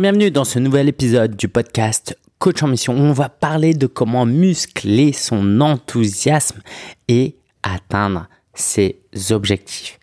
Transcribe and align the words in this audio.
Bienvenue 0.00 0.32
dans 0.32 0.42
ce 0.42 0.58
nouvel 0.58 0.88
épisode 0.88 1.36
du 1.36 1.46
podcast 1.46 2.18
Coach 2.40 2.64
en 2.64 2.66
Mission 2.66 2.94
on 2.94 3.12
va 3.12 3.28
parler 3.28 3.74
de 3.74 3.86
comment 3.86 4.26
muscler 4.26 5.12
son 5.12 5.60
enthousiasme 5.60 6.60
et 7.06 7.36
atteindre 7.62 8.28
ses 8.54 8.98
objectifs. 9.30 10.00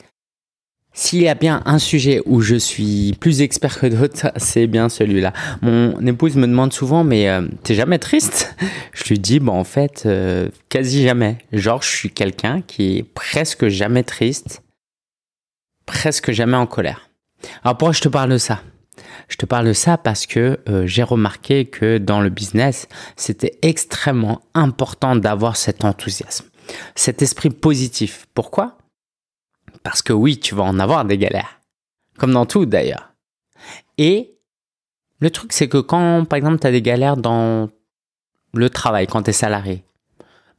S'il 0.94 1.24
y 1.24 1.28
a 1.28 1.36
bien 1.36 1.62
un 1.66 1.78
sujet 1.78 2.22
où 2.26 2.40
je 2.40 2.56
suis 2.56 3.18
plus 3.20 3.42
expert 3.42 3.78
que 3.78 3.88
d'autres, 3.88 4.32
c'est 4.38 4.66
bien 4.66 4.88
celui-là. 4.88 5.34
Mon 5.62 6.00
épouse 6.08 6.38
me 6.38 6.48
demande 6.48 6.72
souvent, 6.72 7.04
mais 7.04 7.28
euh, 7.28 7.46
t'es 7.64 7.76
jamais 7.76 8.00
triste? 8.00 8.56
Je 8.94 9.04
lui 9.10 9.20
dis, 9.20 9.42
bon, 9.42 9.60
en 9.60 9.66
fait, 9.66 10.04
euh, 10.06 10.48
quasi 10.70 11.04
jamais. 11.04 11.38
Genre, 11.52 11.82
je 11.82 11.90
suis 11.90 12.12
quelqu'un 12.12 12.62
qui 12.62 13.00
est 13.00 13.04
presque 13.04 13.68
jamais 13.68 14.04
triste, 14.04 14.64
presque 15.86 16.32
jamais 16.32 16.58
en 16.58 16.66
colère. 16.66 17.10
Alors 17.64 17.78
pourquoi 17.78 17.94
je 17.94 18.02
te 18.02 18.10
parle 18.10 18.30
de 18.32 18.38
ça? 18.38 18.62
Je 19.32 19.38
te 19.38 19.46
parle 19.46 19.66
de 19.66 19.74
ça 19.74 19.98
parce 19.98 20.26
que 20.26 20.60
euh, 20.68 20.86
j'ai 20.86 21.04
remarqué 21.04 21.66
que 21.66 21.98
dans 21.98 22.20
le 22.20 22.30
business, 22.30 22.90
c'était 23.16 23.58
extrêmement 23.62 24.42
important 24.54 25.16
d'avoir 25.16 25.56
cet 25.56 25.86
enthousiasme, 25.86 26.46
cet 26.96 27.22
esprit 27.22 27.50
positif. 27.50 28.28
Pourquoi? 28.34 28.78
Parce 29.84 30.02
que 30.02 30.12
oui, 30.12 30.38
tu 30.38 30.54
vas 30.54 30.64
en 30.64 30.80
avoir 30.80 31.06
des 31.06 31.18
galères, 31.18 31.62
comme 32.18 32.34
dans 32.34 32.46
tout 32.46 32.66
d'ailleurs. 32.66 33.14
Et 33.98 34.36
le 35.22 35.30
truc, 35.30 35.54
c'est 35.54 35.70
que 35.70 35.78
quand, 35.78 36.26
par 36.26 36.36
exemple, 36.36 36.60
tu 36.60 36.68
as 36.68 36.72
des 36.72 36.82
galères 36.82 37.16
dans 37.16 37.70
le 38.54 38.70
travail, 38.70 39.08
quand 39.08 39.24
tu 39.24 39.30
es 39.30 39.34
salarié, 39.34 39.86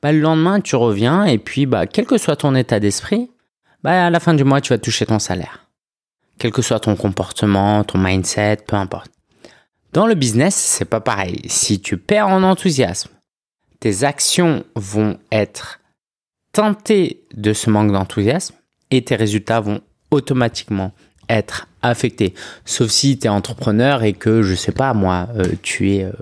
bah, 0.01 0.13
le 0.13 0.21
lendemain, 0.21 0.63
tu 0.63 0.77
reviens 0.77 1.27
et 1.27 1.37
puis, 1.37 1.67
bah, 1.67 1.87
quel 1.87 2.07
que 2.07 2.17
soit 2.17 2.37
ton 2.37 2.55
état 2.55 2.81
d'esprit, 2.81 3.31
bah, 3.83 4.07
à 4.07 4.09
la 4.09 4.19
fin 4.19 4.33
du 4.33 4.45
mois, 4.45 4.63
tu 4.63 4.73
vas 4.73 4.79
toucher 4.79 5.05
ton 5.05 5.19
salaire 5.19 5.67
quel 6.43 6.51
que 6.51 6.61
soit 6.61 6.81
ton 6.81 6.97
comportement, 6.97 7.85
ton 7.85 7.99
mindset, 7.99 8.57
peu 8.67 8.75
importe. 8.75 9.13
Dans 9.93 10.09
le 10.09 10.17
business, 10.17 10.57
c'est 10.57 10.85
pas 10.85 10.99
pareil. 10.99 11.41
Si 11.47 11.81
tu 11.81 11.99
perds 11.99 12.27
en 12.27 12.43
enthousiasme, 12.43 13.11
tes 13.79 14.03
actions 14.03 14.65
vont 14.75 15.19
être 15.31 15.79
teintées 16.51 17.23
de 17.33 17.53
ce 17.53 17.71
manque 17.71 17.93
d'enthousiasme 17.93 18.57
et 18.91 19.05
tes 19.05 19.15
résultats 19.15 19.61
vont 19.61 19.83
automatiquement 20.11 20.91
être 21.29 21.69
affectés. 21.81 22.35
Sauf 22.65 22.91
si 22.91 23.17
tu 23.21 23.27
es 23.27 23.31
entrepreneur 23.31 24.03
et 24.03 24.13
que, 24.13 24.43
je 24.43 24.57
sais 24.57 24.73
pas, 24.73 24.95
moi, 24.95 25.29
euh, 25.37 25.45
tu 25.63 25.93
es 25.93 26.03
euh, 26.03 26.13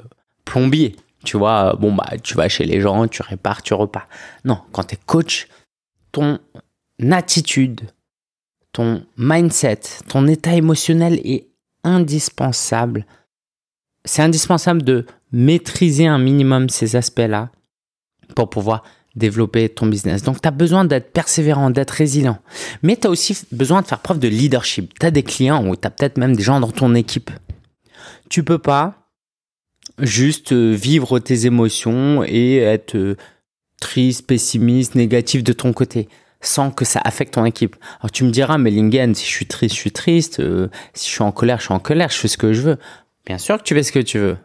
plombier. 0.44 0.96
Tu 1.24 1.38
vois, 1.38 1.76
bon, 1.80 1.94
bah, 1.94 2.10
tu 2.22 2.34
vas 2.34 2.50
chez 2.50 2.66
les 2.66 2.82
gens, 2.82 3.08
tu 3.08 3.22
répares, 3.22 3.62
tu 3.62 3.72
repars. 3.72 4.06
Non, 4.44 4.58
quand 4.72 4.84
tu 4.84 4.96
es 4.96 4.98
coach, 5.06 5.48
ton 6.12 6.38
attitude, 7.10 7.88
ton 8.72 9.04
mindset, 9.16 9.80
ton 10.08 10.26
état 10.26 10.54
émotionnel 10.54 11.20
est 11.24 11.48
indispensable. 11.84 13.06
C'est 14.04 14.22
indispensable 14.22 14.82
de 14.82 15.06
maîtriser 15.32 16.06
un 16.06 16.18
minimum 16.18 16.68
ces 16.68 16.96
aspects-là 16.96 17.50
pour 18.34 18.50
pouvoir 18.50 18.84
développer 19.16 19.68
ton 19.68 19.86
business. 19.86 20.22
Donc, 20.22 20.40
tu 20.40 20.48
as 20.48 20.52
besoin 20.52 20.84
d'être 20.84 21.12
persévérant, 21.12 21.70
d'être 21.70 21.90
résilient. 21.90 22.38
Mais 22.82 22.96
tu 22.96 23.06
as 23.06 23.10
aussi 23.10 23.36
besoin 23.50 23.82
de 23.82 23.86
faire 23.86 23.98
preuve 23.98 24.20
de 24.20 24.28
leadership. 24.28 24.98
Tu 24.98 25.06
as 25.06 25.10
des 25.10 25.24
clients 25.24 25.66
ou 25.66 25.74
tu 25.74 25.86
as 25.86 25.90
peut-être 25.90 26.16
même 26.16 26.36
des 26.36 26.42
gens 26.42 26.60
dans 26.60 26.70
ton 26.70 26.94
équipe. 26.94 27.30
Tu 28.28 28.44
peux 28.44 28.58
pas 28.58 29.08
juste 29.98 30.52
euh, 30.52 30.72
vivre 30.72 31.18
tes 31.18 31.46
émotions 31.46 32.22
et 32.24 32.58
être 32.58 32.94
euh, 32.94 33.16
triste, 33.80 34.26
pessimiste, 34.26 34.94
négatif 34.94 35.42
de 35.42 35.52
ton 35.52 35.72
côté 35.72 36.08
sans 36.40 36.70
que 36.70 36.84
ça 36.84 37.00
affecte 37.04 37.34
ton 37.34 37.44
équipe. 37.44 37.76
Alors 38.00 38.10
tu 38.10 38.24
me 38.24 38.30
diras, 38.30 38.58
mais 38.58 38.70
Lingen, 38.70 39.14
si 39.14 39.24
je 39.24 39.30
suis 39.30 39.46
triste, 39.46 39.74
je 39.74 39.80
suis 39.80 39.92
triste. 39.92 40.40
Euh, 40.40 40.68
si 40.94 41.08
je 41.08 41.14
suis 41.14 41.22
en 41.22 41.32
colère, 41.32 41.58
je 41.58 41.64
suis 41.64 41.74
en 41.74 41.80
colère. 41.80 42.08
Je 42.10 42.16
fais 42.16 42.28
ce 42.28 42.38
que 42.38 42.52
je 42.52 42.62
veux. 42.62 42.78
Bien 43.26 43.38
sûr 43.38 43.58
que 43.58 43.62
tu 43.62 43.74
fais 43.74 43.82
ce 43.82 43.92
que 43.92 43.98
tu 43.98 44.18
veux. 44.18 44.38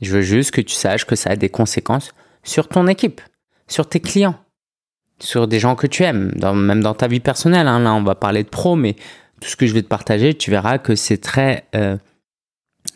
Je 0.00 0.12
veux 0.12 0.22
juste 0.22 0.50
que 0.50 0.60
tu 0.60 0.74
saches 0.74 1.06
que 1.06 1.16
ça 1.16 1.30
a 1.30 1.36
des 1.36 1.48
conséquences 1.48 2.12
sur 2.42 2.68
ton 2.68 2.86
équipe, 2.86 3.20
sur 3.68 3.88
tes 3.88 4.00
clients, 4.00 4.38
sur 5.18 5.48
des 5.48 5.58
gens 5.58 5.76
que 5.76 5.86
tu 5.86 6.02
aimes, 6.02 6.32
même 6.54 6.82
dans 6.82 6.94
ta 6.94 7.08
vie 7.08 7.20
personnelle. 7.20 7.68
Hein. 7.68 7.80
Là, 7.80 7.94
on 7.94 8.02
va 8.02 8.14
parler 8.14 8.42
de 8.42 8.48
pro, 8.48 8.76
mais 8.76 8.96
tout 9.40 9.48
ce 9.48 9.56
que 9.56 9.66
je 9.66 9.72
vais 9.72 9.82
te 9.82 9.88
partager, 9.88 10.34
tu 10.34 10.50
verras 10.50 10.78
que 10.78 10.94
c'est 10.94 11.18
très 11.18 11.64
euh, 11.74 11.96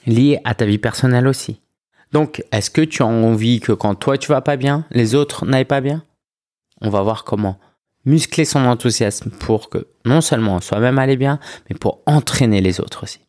lié 0.07 0.41
à 0.45 0.55
ta 0.55 0.67
vie 0.67 0.79
personnelle 0.79 1.27
aussi. 1.27 1.61
Donc, 2.13 2.43
est-ce 2.53 2.71
que 2.71 2.81
tu 2.81 3.03
as 3.03 3.07
envie 3.07 3.61
que 3.61 3.73
quand 3.73 3.95
toi 3.95 4.19
tu 4.19 4.29
vas 4.29 4.41
pas 4.41 4.57
bien, 4.57 4.85
les 4.91 5.15
autres 5.15 5.47
n'aillent 5.47 5.65
pas 5.65 5.81
bien? 5.81 6.03
On 6.81 6.91
va 6.91 7.03
voir 7.03 7.25
comment 7.25 7.59
muscler 8.05 8.45
son 8.45 8.65
enthousiasme 8.65 9.31
pour 9.31 9.71
que 9.71 9.87
non 10.05 10.21
seulement 10.21 10.61
soi-même 10.61 10.99
allait 10.99 11.17
bien, 11.17 11.39
mais 11.69 11.77
pour 11.77 12.01
entraîner 12.07 12.61
les 12.61 12.81
autres 12.81 13.05
aussi. 13.05 13.21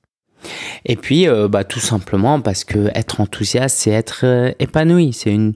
Et 0.86 0.96
puis, 0.96 1.28
euh, 1.28 1.48
bah, 1.48 1.64
tout 1.64 1.80
simplement 1.80 2.40
parce 2.40 2.64
que 2.64 2.90
être 2.96 3.22
enthousiaste, 3.22 3.78
c'est 3.78 3.92
être 3.92 4.22
euh, 4.24 4.52
épanoui, 4.60 5.14
c'est 5.14 5.34
une 5.34 5.54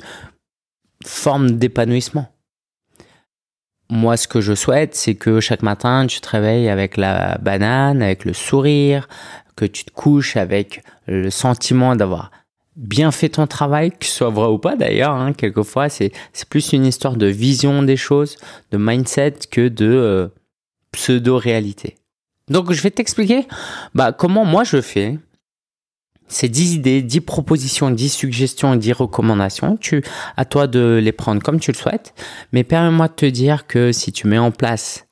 forme 1.06 1.52
d'épanouissement. 1.52 2.28
Moi, 3.90 4.18
ce 4.18 4.28
que 4.28 4.42
je 4.42 4.56
souhaite, 4.56 4.96
c'est 4.96 5.16
que 5.16 5.40
chaque 5.40 5.62
matin, 5.62 6.08
tu 6.08 6.20
te 6.20 6.30
réveilles 6.30 6.70
avec 6.70 6.98
la 6.98 7.38
banane, 7.38 8.02
avec 8.02 8.26
le 8.26 8.34
sourire, 8.34 9.08
que 9.56 9.66
tu 9.66 9.86
te 9.86 9.92
couches 9.92 10.36
avec 10.36 10.84
le 11.06 11.30
sentiment 11.30 11.96
d'avoir 11.96 12.32
bien 12.76 13.12
fait 13.12 13.30
ton 13.30 13.48
travail, 13.48 13.92
que 13.92 14.06
ce 14.06 14.12
soit 14.12 14.30
vrai 14.30 14.48
ou 14.48 14.58
pas 14.58 14.76
d'ailleurs. 14.76 15.12
Hein, 15.12 15.34
quelquefois, 15.34 15.90
c'est 15.90 16.12
plus 16.50 16.74
une 16.74 16.86
histoire 16.86 17.16
de 17.16 17.28
vision 17.28 17.84
des 17.84 17.98
choses, 17.98 18.38
de 18.72 18.78
mindset 18.78 19.36
que 19.50 19.68
de 19.68 19.86
euh, 19.86 20.28
pseudo-réalité. 20.92 21.96
Donc, 22.50 22.72
je 22.72 22.82
vais 22.82 22.92
t'expliquer 22.92 23.48
bah, 23.94 24.12
comment 24.12 24.46
moi 24.46 24.64
je 24.64 24.82
fais. 24.82 25.18
Ces 26.28 26.50
10 26.50 26.76
idées, 26.76 27.02
10 27.02 27.22
propositions, 27.22 27.92
10 27.92 28.10
suggestions, 28.10 28.76
10 28.76 28.94
recommandations. 28.94 29.78
Tu, 29.78 30.04
à 30.36 30.46
toi 30.46 30.68
de 30.68 31.00
les 31.02 31.12
prendre 31.12 31.44
comme 31.44 31.60
tu 31.60 31.72
le 31.72 31.78
souhaites. 31.78 32.14
Mais 32.54 32.64
permets-moi 32.64 33.08
de 33.08 33.14
te 33.14 33.26
dire 33.26 33.68
que 33.68 33.92
si 33.92 34.12
tu 34.12 34.28
mets 34.28 34.40
en 34.40 34.52
place 34.52 35.06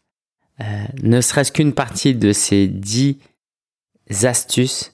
euh, 0.62 0.64
ne 1.04 1.22
serait-ce 1.22 1.52
qu'une 1.52 1.74
partie 1.74 2.16
de 2.16 2.34
ces 2.34 2.68
10 2.68 3.18
astuces, 4.24 4.91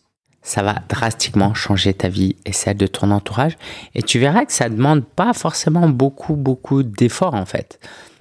ça 0.47 0.63
va 0.63 0.75
drastiquement 0.88 1.53
changer 1.53 1.94
ta 1.94 2.08
vie 2.08 2.38
et 2.46 2.53
celle 2.53 2.78
de 2.78 2.88
ton 2.88 3.12
entourage. 3.12 3.58
Et 3.96 4.02
tu 4.02 4.18
verras 4.18 4.46
que 4.46 4.53
ça 4.53 4.69
demande 4.69 5.03
pas 5.03 5.34
forcément 5.34 5.90
beaucoup, 5.90 6.35
beaucoup 6.35 6.84
d'efforts 6.84 7.34
en 7.34 7.46
fait. 7.46 7.80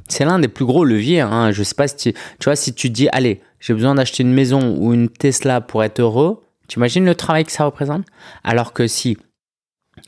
C'est 0.09 0.25
l'un 0.25 0.41
des 0.41 0.49
plus 0.49 0.65
gros 0.65 0.85
leviers. 0.85 1.21
Hein. 1.21 1.53
Je 1.53 1.63
sais 1.63 1.77
pas 1.77 1.87
si 1.87 1.97
tu, 1.97 2.15
vois, 2.45 2.57
si 2.57 2.75
tu 2.75 2.91
dis, 2.91 3.09
allez, 3.13 3.41
j'ai 3.61 3.75
besoin 3.75 3.95
d'acheter 3.95 4.25
une 4.25 4.33
maison 4.33 4.77
ou 4.77 4.93
une 4.93 5.09
Tesla 5.09 5.61
pour 5.61 5.85
être 5.85 6.01
heureux, 6.01 6.43
tu 6.67 6.81
imagines 6.81 7.05
le 7.05 7.15
travail 7.15 7.45
que 7.45 7.53
ça 7.53 7.65
représente? 7.65 8.05
Alors 8.43 8.73
que 8.73 8.89
si 8.89 9.17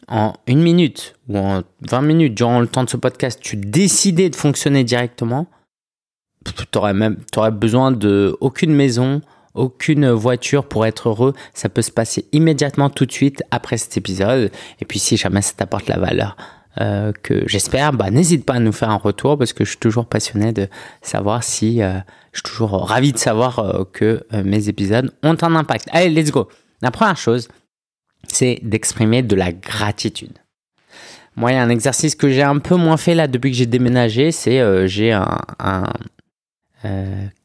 en 0.09 0.33
une 0.49 0.61
minute 0.61 1.15
ou 1.29 1.39
en 1.39 1.63
20 1.83 2.03
minutes 2.03 2.35
durant 2.35 2.59
le 2.59 2.67
temps 2.67 2.83
de 2.83 2.91
ce 2.91 2.97
podcast, 2.97 3.39
tu 3.41 3.57
décidais 3.57 4.29
de 4.29 4.35
fonctionner 4.35 4.83
directement, 4.83 5.47
tu 6.45 6.79
aurais 6.79 6.95
aurais 7.37 7.53
besoin 7.53 7.93
de 7.93 8.37
aucune 8.41 8.75
maison, 8.75 9.21
aucune 9.59 10.11
voiture 10.11 10.67
pour 10.67 10.87
être 10.87 11.09
heureux. 11.09 11.35
Ça 11.55 11.69
peut 11.69 11.83
se 11.83 11.91
passer 11.91 12.27
immédiatement 12.33 12.91
tout 12.91 13.07
de 13.07 13.13
suite 13.13 13.43
après 13.51 13.77
cet 13.77 13.97
épisode. 13.97 14.51
Et 14.81 14.85
puis 14.85 14.99
si 14.99 15.17
jamais 15.17 15.43
ça 15.43 15.53
t'apporte 15.57 15.89
la 15.89 15.99
valeur 15.99 16.37
euh, 16.81 17.13
que 17.23 17.47
j'espère, 17.47 17.93
bah, 17.93 18.11
n'hésite 18.11 18.45
pas 18.45 18.55
à 18.55 18.61
nous 18.61 18.73
faire 18.73 18.91
un 18.91 18.97
retour 18.97 19.37
parce 19.37 19.53
que 19.53 19.65
je 19.65 19.71
suis 19.71 19.79
toujours 19.79 20.07
passionné 20.07 20.53
de 20.53 20.69
savoir 21.03 21.43
si... 21.43 21.83
Euh, 21.83 21.99
je 22.33 22.41
suis 22.45 22.55
toujours 22.55 22.89
ravi 22.89 23.13
de 23.13 23.19
savoir 23.19 23.59
euh, 23.59 23.85
que 23.93 24.25
mes 24.45 24.69
épisodes 24.69 25.13
ont 25.25 25.37
un 25.41 25.55
impact. 25.57 25.89
Allez, 25.93 26.11
let's 26.11 26.31
go. 26.31 26.49
La 26.83 26.91
première 26.91 27.17
chose, 27.17 27.49
c'est 28.29 28.61
d'exprimer 28.63 29.23
de 29.23 29.35
la 29.35 29.51
gratitude. 29.51 30.39
Moi, 31.35 31.53
il 31.53 31.55
y 31.55 31.59
a 31.59 31.63
un 31.63 31.69
exercice 31.69 32.15
que 32.15 32.29
j'ai 32.29 32.43
un 32.43 32.59
peu 32.59 32.75
moins 32.75 32.97
fait 32.97 33.15
là 33.15 33.29
depuis 33.29 33.53
que 33.53 33.57
j'ai 33.57 33.67
déménagé, 33.67 34.33
c'est 34.33 34.89
j'ai 34.89 35.13
un, 35.13 35.39
euh, 35.65 35.83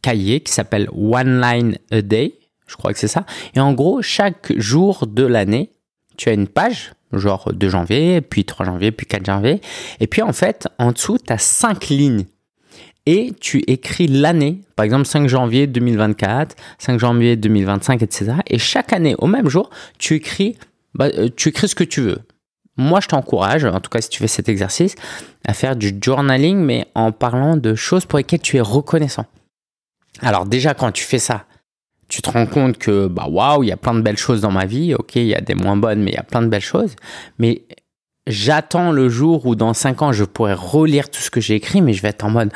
cahier 0.02 0.42
qui 0.42 0.54
s'appelle 0.54 0.90
One 0.92 1.42
Line 1.42 1.78
a 1.92 2.02
Day. 2.02 2.36
Je 2.68 2.76
crois 2.76 2.94
que 2.94 3.00
c'est 3.00 3.08
ça. 3.08 3.26
Et 3.56 3.60
en 3.60 3.74
gros, 3.74 4.02
chaque 4.02 4.58
jour 4.58 5.08
de 5.08 5.24
l'année, 5.24 5.70
tu 6.18 6.30
as 6.30 6.34
une 6.34 6.48
page, 6.48 6.94
genre 7.12 7.52
2 7.54 7.70
janvier, 7.70 8.22
puis 8.22 8.46
3 8.46 8.66
janvier, 8.66 8.92
puis 8.92 9.06
4 9.06 9.26
janvier. 9.26 9.62
Et 10.00 10.08
puis 10.08 10.22
en 10.22 10.34
fait, 10.34 10.68
en 10.78 10.92
dessous, 10.92 11.18
tu 11.18 11.34
as 11.34 11.38
5 11.38 11.90
lignes. 11.90 12.26
Et 13.06 13.34
tu 13.40 13.60
écris 13.68 14.08
l'année, 14.08 14.62
par 14.78 14.86
exemple 14.86 15.06
5 15.06 15.28
janvier 15.28 15.68
2024, 15.68 16.56
5 16.80 17.00
janvier 17.00 17.36
2025, 17.36 18.02
etc. 18.02 18.36
Et 18.48 18.58
chaque 18.58 18.94
année, 18.94 19.16
au 19.18 19.28
même 19.28 19.50
jour, 19.50 19.70
tu 19.98 20.16
écris, 20.16 20.58
bah, 20.94 21.10
euh, 21.14 21.28
tu 21.36 21.50
écris 21.50 21.68
ce 21.68 21.76
que 21.76 21.84
tu 21.84 22.02
veux 22.02 22.20
moi, 22.78 23.00
je 23.00 23.08
t'encourage, 23.08 23.66
en 23.66 23.80
tout 23.80 23.90
cas 23.90 24.02
si 24.02 24.10
tu 24.10 24.20
fais 24.20 24.28
cet 24.28 24.50
exercice, 24.50 24.96
à 25.46 25.54
faire 25.54 25.76
du 25.76 25.96
journaling, 26.02 26.58
mais 26.58 26.88
en 26.96 27.12
parlant 27.12 27.56
de 27.58 27.76
choses 27.76 28.06
pour 28.06 28.18
lesquelles 28.18 28.42
tu 28.42 28.58
es 28.58 28.62
reconnaissant. 28.62 29.26
Alors 30.22 30.46
déjà, 30.46 30.74
quand 30.74 30.92
tu 30.92 31.04
fais 31.04 31.20
ça, 31.20 31.46
tu 32.08 32.22
te 32.22 32.30
rends 32.30 32.46
compte 32.46 32.78
que, 32.78 33.08
bah 33.08 33.28
waouh, 33.28 33.64
il 33.64 33.70
y 33.70 33.72
a 33.72 33.78
plein 33.78 33.96
de 33.96 34.02
belles 34.02 34.18
choses 34.18 34.42
dans 34.42 34.52
ma 34.52 34.66
vie. 34.66 34.94
Ok, 34.94 35.16
il 35.16 35.26
y 35.26 35.36
a 35.36 35.42
des 35.42 35.56
moins 35.56 35.78
bonnes, 35.78 36.04
mais 36.04 36.12
il 36.12 36.16
y 36.16 36.20
a 36.20 36.24
plein 36.24 36.42
de 36.42 36.48
belles 36.48 36.62
choses. 36.62 36.96
Mais 37.40 37.64
j'attends 38.28 38.92
le 38.92 39.10
jour 39.10 39.46
où 39.46 39.56
dans 39.56 39.74
5 39.74 40.02
ans, 40.02 40.12
je 40.12 40.24
pourrai 40.24 40.54
relire 40.54 41.10
tout 41.10 41.22
ce 41.22 41.32
que 41.32 41.42
j'ai 41.42 41.56
écrit, 41.56 41.82
mais 41.82 41.94
je 41.94 42.02
vais 42.02 42.10
être 42.10 42.24
en 42.24 42.30
mode, 42.30 42.52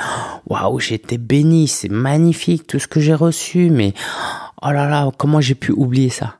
waouh, 0.47 0.79
j'ai 0.79 0.95
été 0.95 1.17
béni, 1.17 1.67
c'est 1.67 1.89
magnifique 1.89 2.67
tout 2.67 2.79
ce 2.79 2.87
que 2.87 2.99
j'ai 2.99 3.15
reçu, 3.15 3.69
mais 3.69 3.93
oh 4.61 4.71
là 4.71 4.87
là, 4.87 5.09
comment 5.17 5.41
j'ai 5.41 5.55
pu 5.55 5.71
oublier 5.71 6.09
ça? 6.09 6.39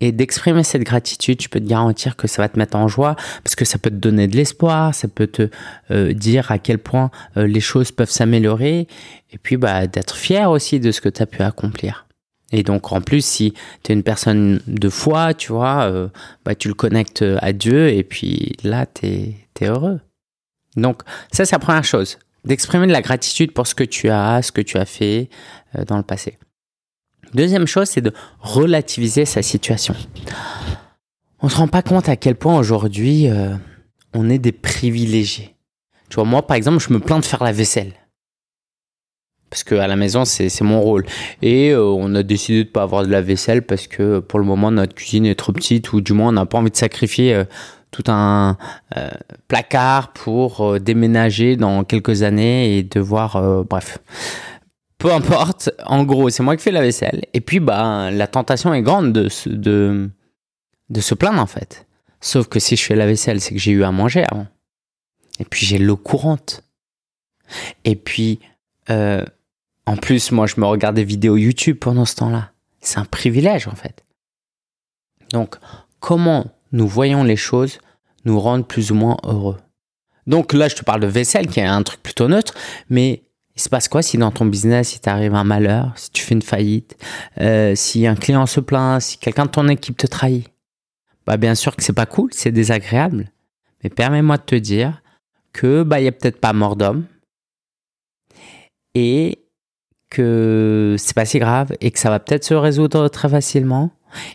Et 0.00 0.12
d'exprimer 0.12 0.62
cette 0.62 0.82
gratitude, 0.82 1.40
je 1.40 1.48
peux 1.48 1.58
te 1.58 1.66
garantir 1.66 2.16
que 2.16 2.28
ça 2.28 2.42
va 2.42 2.48
te 2.50 2.58
mettre 2.58 2.76
en 2.76 2.86
joie 2.86 3.16
parce 3.42 3.54
que 3.54 3.64
ça 3.64 3.78
peut 3.78 3.90
te 3.90 3.96
donner 3.96 4.28
de 4.28 4.36
l'espoir, 4.36 4.94
ça 4.94 5.08
peut 5.08 5.26
te 5.26 5.48
euh, 5.90 6.12
dire 6.12 6.50
à 6.50 6.58
quel 6.58 6.78
point 6.78 7.10
euh, 7.36 7.46
les 7.46 7.60
choses 7.60 7.92
peuvent 7.92 8.10
s'améliorer 8.10 8.88
et 9.30 9.38
puis 9.38 9.56
bah, 9.56 9.86
d'être 9.86 10.14
fier 10.16 10.50
aussi 10.50 10.80
de 10.80 10.92
ce 10.92 11.00
que 11.00 11.08
tu 11.08 11.22
as 11.22 11.26
pu 11.26 11.42
accomplir. 11.42 12.06
Et 12.52 12.62
donc 12.62 12.92
en 12.92 13.00
plus, 13.00 13.24
si 13.24 13.54
tu 13.82 13.92
es 13.92 13.94
une 13.94 14.02
personne 14.02 14.60
de 14.66 14.88
foi, 14.90 15.32
tu 15.32 15.52
vois, 15.52 15.84
euh, 15.84 16.08
bah, 16.44 16.54
tu 16.54 16.68
le 16.68 16.74
connectes 16.74 17.24
à 17.40 17.54
Dieu 17.54 17.88
et 17.88 18.04
puis 18.04 18.54
là, 18.62 18.84
tu 18.84 19.06
es, 19.06 19.34
heureux. 19.62 20.00
Donc 20.76 21.02
ça, 21.32 21.46
c'est 21.46 21.54
la 21.54 21.58
première 21.58 21.84
chose, 21.84 22.18
d'exprimer 22.44 22.86
de 22.86 22.92
la 22.92 23.00
gratitude 23.00 23.52
pour 23.52 23.66
ce 23.66 23.74
que 23.74 23.84
tu 23.84 24.10
as, 24.10 24.42
ce 24.42 24.52
que 24.52 24.60
tu 24.60 24.76
as 24.76 24.84
fait 24.84 25.30
dans 25.86 25.96
le 25.96 26.02
passé. 26.02 26.36
Deuxième 27.34 27.66
chose, 27.66 27.88
c'est 27.88 28.00
de 28.00 28.12
relativiser 28.40 29.24
sa 29.24 29.42
situation. 29.42 29.94
On 31.40 31.48
se 31.48 31.56
rend 31.56 31.68
pas 31.68 31.82
compte 31.82 32.08
à 32.08 32.16
quel 32.16 32.34
point 32.34 32.58
aujourd'hui 32.58 33.28
euh, 33.28 33.54
on 34.14 34.30
est 34.30 34.38
des 34.38 34.52
privilégiés. 34.52 35.54
Tu 36.08 36.16
vois, 36.16 36.24
moi 36.24 36.46
par 36.46 36.56
exemple, 36.56 36.78
je 36.78 36.92
me 36.92 37.00
plains 37.00 37.18
de 37.18 37.24
faire 37.24 37.44
la 37.44 37.52
vaisselle. 37.52 37.92
Parce 39.50 39.62
que 39.62 39.76
à 39.76 39.86
la 39.86 39.96
maison, 39.96 40.24
c'est 40.24 40.60
mon 40.62 40.80
rôle. 40.80 41.06
Et 41.40 41.70
euh, 41.70 41.82
on 41.82 42.14
a 42.14 42.22
décidé 42.22 42.64
de 42.64 42.68
pas 42.68 42.82
avoir 42.82 43.04
de 43.04 43.10
la 43.10 43.22
vaisselle 43.22 43.62
parce 43.62 43.86
que 43.86 44.18
pour 44.18 44.38
le 44.38 44.44
moment, 44.44 44.70
notre 44.70 44.94
cuisine 44.94 45.26
est 45.26 45.36
trop 45.36 45.52
petite 45.52 45.92
ou 45.92 46.00
du 46.00 46.12
moins 46.12 46.30
on 46.30 46.32
n'a 46.32 46.46
pas 46.46 46.58
envie 46.58 46.70
de 46.70 46.76
sacrifier 46.76 47.34
euh, 47.34 47.44
tout 47.92 48.04
un 48.08 48.58
placard 49.48 50.12
pour 50.12 50.78
déménager 50.80 51.56
dans 51.56 51.82
quelques 51.84 52.24
années 52.24 52.76
et 52.76 52.82
devoir... 52.82 53.64
bref 53.64 53.98
peu 55.06 55.12
importe, 55.12 55.70
en 55.84 56.02
gros, 56.02 56.30
c'est 56.30 56.42
moi 56.42 56.56
qui 56.56 56.64
fais 56.64 56.72
la 56.72 56.80
vaisselle. 56.80 57.26
Et 57.32 57.40
puis, 57.40 57.60
bah, 57.60 58.10
la 58.10 58.26
tentation 58.26 58.74
est 58.74 58.82
grande 58.82 59.12
de 59.12 59.28
se, 59.28 59.48
de, 59.48 60.10
de 60.88 61.00
se 61.00 61.14
plaindre, 61.14 61.40
en 61.40 61.46
fait. 61.46 61.86
Sauf 62.20 62.48
que 62.48 62.58
si 62.58 62.74
je 62.74 62.82
fais 62.82 62.96
la 62.96 63.06
vaisselle, 63.06 63.40
c'est 63.40 63.54
que 63.54 63.60
j'ai 63.60 63.70
eu 63.70 63.84
à 63.84 63.92
manger 63.92 64.24
avant. 64.32 64.48
Et 65.38 65.44
puis, 65.44 65.64
j'ai 65.64 65.78
l'eau 65.78 65.96
courante. 65.96 66.64
Et 67.84 67.94
puis, 67.94 68.40
euh, 68.90 69.24
en 69.86 69.96
plus, 69.96 70.32
moi, 70.32 70.48
je 70.48 70.58
me 70.58 70.66
regarde 70.66 70.96
des 70.96 71.04
vidéos 71.04 71.36
YouTube 71.36 71.78
pendant 71.78 72.04
ce 72.04 72.16
temps-là. 72.16 72.50
C'est 72.80 72.98
un 72.98 73.04
privilège, 73.04 73.68
en 73.68 73.76
fait. 73.76 74.04
Donc, 75.30 75.54
comment 76.00 76.46
nous 76.72 76.88
voyons 76.88 77.22
les 77.22 77.36
choses 77.36 77.78
nous 78.24 78.40
rendent 78.40 78.66
plus 78.66 78.90
ou 78.90 78.96
moins 78.96 79.18
heureux? 79.22 79.58
Donc 80.26 80.52
là, 80.52 80.66
je 80.66 80.74
te 80.74 80.82
parle 80.82 80.98
de 80.98 81.06
vaisselle, 81.06 81.46
qui 81.46 81.60
est 81.60 81.64
un 81.64 81.84
truc 81.84 82.02
plutôt 82.02 82.26
neutre, 82.26 82.54
mais 82.90 83.22
il 83.56 83.62
se 83.62 83.68
passe 83.68 83.88
quoi 83.88 84.02
si 84.02 84.18
dans 84.18 84.30
ton 84.30 84.44
business, 84.44 84.94
il 84.94 85.00
t'arrive 85.00 85.34
un 85.34 85.44
malheur, 85.44 85.92
si 85.96 86.10
tu 86.10 86.22
fais 86.22 86.34
une 86.34 86.42
faillite, 86.42 86.96
euh, 87.40 87.74
si 87.74 88.06
un 88.06 88.14
client 88.14 88.44
se 88.46 88.60
plaint, 88.60 89.00
si 89.00 89.18
quelqu'un 89.18 89.46
de 89.46 89.50
ton 89.50 89.68
équipe 89.68 89.96
te 89.96 90.06
trahit? 90.06 90.48
Bah 91.26 91.38
bien 91.38 91.54
sûr 91.54 91.74
que 91.74 91.82
c'est 91.82 91.92
pas 91.92 92.06
cool, 92.06 92.30
c'est 92.32 92.52
désagréable. 92.52 93.32
Mais 93.82 93.90
permets-moi 93.90 94.36
de 94.36 94.42
te 94.42 94.54
dire 94.54 95.02
que 95.52 95.82
bah 95.82 96.00
il 96.00 96.04
y 96.04 96.08
a 96.08 96.12
peut-être 96.12 96.40
pas 96.40 96.52
mort 96.52 96.76
d'homme 96.76 97.06
et 98.94 99.38
que 100.10 100.96
c'est 100.98 101.14
pas 101.14 101.24
si 101.24 101.38
grave 101.38 101.72
et 101.80 101.90
que 101.90 101.98
ça 101.98 102.10
va 102.10 102.20
peut-être 102.20 102.44
se 102.44 102.54
résoudre 102.54 103.08
très 103.08 103.28
facilement 103.28 103.90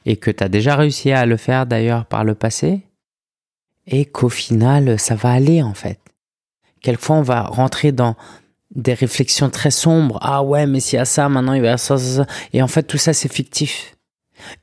et 0.06 0.18
que 0.18 0.32
tu 0.32 0.44
as 0.44 0.50
déjà 0.50 0.76
réussi 0.76 1.12
à 1.12 1.26
le 1.26 1.38
faire 1.38 1.66
d'ailleurs 1.66 2.06
par 2.06 2.24
le 2.24 2.36
passé 2.36 2.82
et 3.88 4.06
qu'au 4.06 4.30
final 4.30 5.00
ça 5.00 5.16
va 5.16 5.32
aller 5.32 5.62
en 5.62 5.74
fait. 5.74 6.00
Quelquefois 6.82 7.18
on 7.18 7.22
va 7.22 7.44
rentrer 7.44 7.92
dans 7.92 8.16
des 8.76 8.94
réflexions 8.94 9.50
très 9.50 9.72
sombres. 9.72 10.18
Ah 10.22 10.44
ouais, 10.44 10.66
mais 10.66 10.80
s'il 10.80 10.98
y 10.98 11.00
a 11.00 11.06
ça, 11.06 11.30
maintenant 11.30 11.54
il 11.54 11.62
va 11.62 11.68
y 11.68 11.70
avoir 11.70 11.80
ça, 11.80 11.98
ça, 11.98 12.24
ça. 12.24 12.26
Et 12.54 12.62
en 12.62 12.68
fait, 12.68 12.84
tout 12.84 12.98
ça, 12.98 13.14
c'est 13.14 13.32
fictif. 13.32 13.96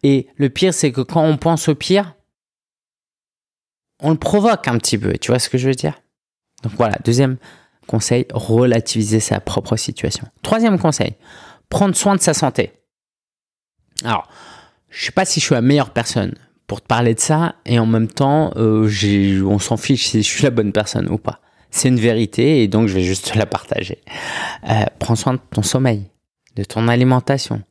Et 0.02 0.28
le 0.36 0.48
pire, 0.48 0.74
c'est 0.74 0.92
que 0.92 1.00
quand 1.00 1.22
on 1.22 1.36
pense 1.36 1.68
au 1.68 1.74
pire, 1.74 2.14
on 4.00 4.10
le 4.10 4.16
provoque 4.16 4.66
un 4.68 4.78
petit 4.78 4.98
peu. 4.98 5.12
Tu 5.18 5.30
vois 5.30 5.38
ce 5.38 5.48
que 5.48 5.58
je 5.58 5.68
veux 5.68 5.74
dire? 5.74 6.00
Donc 6.62 6.72
voilà, 6.76 6.96
deuxième 7.04 7.36
conseil, 7.86 8.26
relativiser 8.32 9.20
sa 9.20 9.40
propre 9.40 9.76
situation. 9.76 10.26
Troisième 10.42 10.78
conseil, 10.78 11.14
prendre 11.68 11.94
soin 11.94 12.16
de 12.16 12.20
sa 12.20 12.34
santé. 12.34 12.72
Alors, 14.04 14.28
je 14.90 15.06
sais 15.06 15.12
pas 15.12 15.24
si 15.24 15.40
je 15.40 15.46
suis 15.46 15.54
la 15.54 15.62
meilleure 15.62 15.90
personne 15.90 16.34
pour 16.66 16.82
te 16.82 16.86
parler 16.86 17.14
de 17.14 17.20
ça, 17.20 17.54
et 17.64 17.78
en 17.78 17.86
même 17.86 18.08
temps, 18.08 18.52
euh, 18.56 19.42
on 19.46 19.58
s'en 19.58 19.78
fiche 19.78 20.08
si 20.08 20.22
je 20.22 20.28
suis 20.28 20.44
la 20.44 20.50
bonne 20.50 20.72
personne 20.72 21.08
ou 21.08 21.16
pas. 21.16 21.40
C'est 21.70 21.88
une 21.88 22.00
vérité 22.00 22.62
et 22.62 22.68
donc 22.68 22.88
je 22.88 22.94
vais 22.94 23.02
juste 23.02 23.34
la 23.34 23.46
partager. 23.46 23.98
Euh, 24.68 24.84
prends 24.98 25.16
soin 25.16 25.34
de 25.34 25.40
ton 25.50 25.62
sommeil, 25.62 26.10
de 26.56 26.64
ton 26.64 26.88
alimentation. 26.88 27.62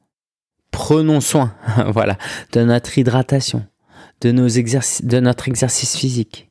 Prenons 0.71 1.21
soin, 1.21 1.55
voilà, 1.87 2.17
de 2.53 2.63
notre 2.63 2.97
hydratation, 2.97 3.65
de 4.21 4.31
nos 4.31 4.47
exercices, 4.47 5.03
de 5.03 5.19
notre 5.19 5.47
exercice 5.47 5.95
physique, 5.95 6.49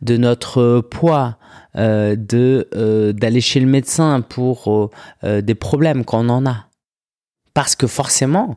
de 0.00 0.16
notre 0.16 0.80
poids, 0.80 1.38
euh, 1.76 2.16
de 2.16 2.68
euh, 2.74 3.12
d'aller 3.12 3.40
chez 3.40 3.60
le 3.60 3.66
médecin 3.66 4.22
pour 4.22 4.90
des 5.22 5.54
problèmes 5.54 6.04
qu'on 6.04 6.28
en 6.28 6.46
a. 6.46 6.66
Parce 7.52 7.74
que 7.76 7.86
forcément, 7.86 8.56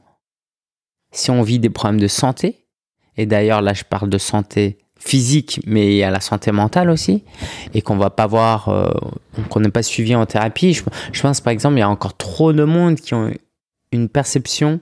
si 1.12 1.31
on 1.31 1.42
vit 1.42 1.60
des 1.60 1.69
problèmes 1.69 2.00
de 2.00 2.07
santé, 2.07 2.68
et 3.18 3.25
d'ailleurs 3.25 3.62
là 3.62 3.74
je 3.74 3.84
parle 3.84 4.10
de 4.10 4.18
santé 4.18 4.81
physique, 5.03 5.62
mais 5.65 6.03
a 6.03 6.12
la 6.12 6.21
santé 6.21 6.51
mentale 6.51 6.89
aussi, 6.89 7.24
et 7.74 7.81
qu'on 7.81 7.98
va 7.98 8.09
pas 8.09 8.27
voir, 8.27 8.69
euh, 8.69 8.92
qu'on 9.50 9.59
n'est 9.59 9.71
pas 9.71 9.83
suivi 9.83 10.15
en 10.15 10.25
thérapie. 10.25 10.74
Je, 10.74 10.83
je, 11.12 11.21
pense 11.21 11.42
par 11.42 11.51
exemple, 11.51 11.75
il 11.75 11.80
y 11.80 11.83
a 11.83 11.89
encore 11.89 12.15
trop 12.15 12.53
de 12.53 12.63
monde 12.63 12.95
qui 12.95 13.13
ont 13.13 13.31
une 13.92 14.09
perception 14.09 14.80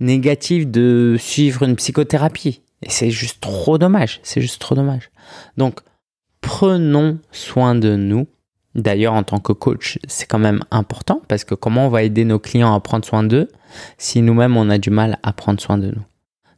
négative 0.00 0.70
de 0.70 1.16
suivre 1.18 1.62
une 1.62 1.76
psychothérapie. 1.76 2.60
Et 2.82 2.90
c'est 2.90 3.10
juste 3.10 3.40
trop 3.40 3.78
dommage, 3.78 4.20
c'est 4.22 4.40
juste 4.40 4.60
trop 4.60 4.74
dommage. 4.74 5.10
Donc, 5.56 5.80
prenons 6.40 7.18
soin 7.30 7.74
de 7.74 7.96
nous. 7.96 8.26
D'ailleurs, 8.74 9.12
en 9.12 9.22
tant 9.22 9.38
que 9.38 9.52
coach, 9.52 9.98
c'est 10.08 10.26
quand 10.26 10.38
même 10.38 10.60
important 10.70 11.20
parce 11.28 11.44
que 11.44 11.54
comment 11.54 11.86
on 11.86 11.90
va 11.90 12.02
aider 12.02 12.24
nos 12.24 12.38
clients 12.38 12.74
à 12.74 12.80
prendre 12.80 13.04
soin 13.04 13.22
d'eux 13.22 13.48
si 13.98 14.22
nous-mêmes 14.22 14.56
on 14.56 14.70
a 14.70 14.78
du 14.78 14.90
mal 14.90 15.18
à 15.22 15.32
prendre 15.32 15.60
soin 15.60 15.78
de 15.78 15.88
nous? 15.88 16.02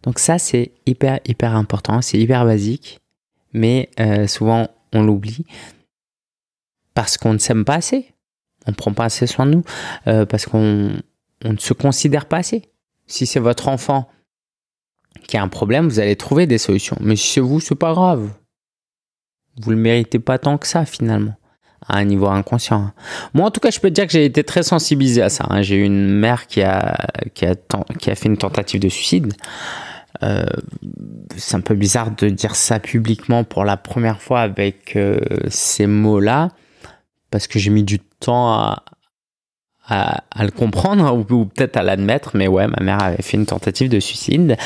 Donc 0.05 0.19
ça, 0.19 0.39
c'est 0.39 0.73
hyper, 0.87 1.19
hyper 1.27 1.57
important, 1.57 2.03
c'est 2.03 2.19
hyper 2.19 2.45
basique, 2.45 3.01
mais 3.53 3.91
euh, 4.01 4.27
souvent 4.27 4.69
on 4.93 5.03
l'oublie 5.03 5.45
parce 6.95 7.19
qu'on 7.19 7.33
ne 7.33 7.39
s'aime 7.39 7.65
pas 7.65 7.75
assez. 7.75 8.15
On 8.67 8.71
ne 8.71 8.77
prend 8.77 8.93
pas 8.93 9.05
assez 9.05 9.27
soin 9.27 9.45
de 9.47 9.51
nous, 9.51 9.65
euh, 10.07 10.25
parce 10.25 10.47
qu'on 10.47 10.93
ne 11.45 11.57
se 11.59 11.75
considère 11.75 12.27
pas 12.27 12.39
assez. 12.39 12.63
Si 13.07 13.27
c'est 13.27 13.41
votre 13.41 13.69
enfant 13.69 14.09
qui 15.27 15.37
a 15.37 15.43
un 15.43 15.49
problème, 15.49 15.89
vous 15.89 16.01
allez 16.01 16.17
trouver 16.17 16.47
des 16.47 16.59
solutions. 16.59 16.97
Mais 17.01 17.17
si 17.17 17.33
c'est 17.33 17.41
vous, 17.41 17.61
c'est 17.61 17.75
pas 17.75 17.93
grave. 17.93 18.31
Vous 19.61 19.71
ne 19.71 19.77
le 19.77 19.83
méritez 19.83 20.19
pas 20.19 20.39
tant 20.39 20.57
que 20.57 20.67
ça 20.67 20.85
finalement 20.87 21.35
à 21.87 21.99
un 21.99 22.05
niveau 22.05 22.27
inconscient. 22.27 22.93
Moi, 23.35 23.47
en 23.47 23.51
tout 23.51 23.61
cas, 23.61 23.71
je 23.71 23.79
peux 23.79 23.91
te 23.91 23.95
dire 23.95 24.07
que 24.07 24.13
j'ai 24.13 24.25
été 24.25 24.43
très 24.43 24.63
sensibilisé 24.63 25.21
à 25.21 25.29
ça. 25.29 25.47
Hein. 25.51 25.61
J'ai 25.61 25.77
eu 25.77 25.85
une 25.85 26.09
mère 26.09 26.47
qui 26.47 26.63
a, 26.63 26.97
qui, 27.35 27.45
a, 27.45 27.55
qui 27.99 28.11
a 28.11 28.15
fait 28.15 28.29
une 28.29 28.39
tentative 28.39 28.81
de 28.81 28.89
suicide. 28.89 29.35
Euh, 30.23 30.45
c'est 31.37 31.57
un 31.57 31.61
peu 31.61 31.75
bizarre 31.75 32.11
de 32.13 32.29
dire 32.29 32.55
ça 32.55 32.79
publiquement 32.79 33.45
pour 33.45 33.65
la 33.65 33.77
première 33.77 34.21
fois 34.21 34.41
avec 34.41 34.97
euh, 34.97 35.19
ces 35.49 35.87
mots-là, 35.87 36.51
parce 37.31 37.47
que 37.47 37.59
j'ai 37.59 37.71
mis 37.71 37.83
du 37.83 37.99
temps 37.99 38.53
à, 38.53 38.85
à, 39.87 40.45
le 40.45 40.51
comprendre 40.51 41.15
ou, 41.15 41.45
peut-être 41.45 41.77
à 41.77 41.83
l'admettre, 41.83 42.31
mais 42.35 42.49
ouais, 42.49 42.67
ma 42.67 42.83
mère 42.83 43.03
avait 43.03 43.23
fait 43.23 43.37
une 43.37 43.47
tentative 43.47 43.89
de 43.89 44.01
suicide. 44.01 44.57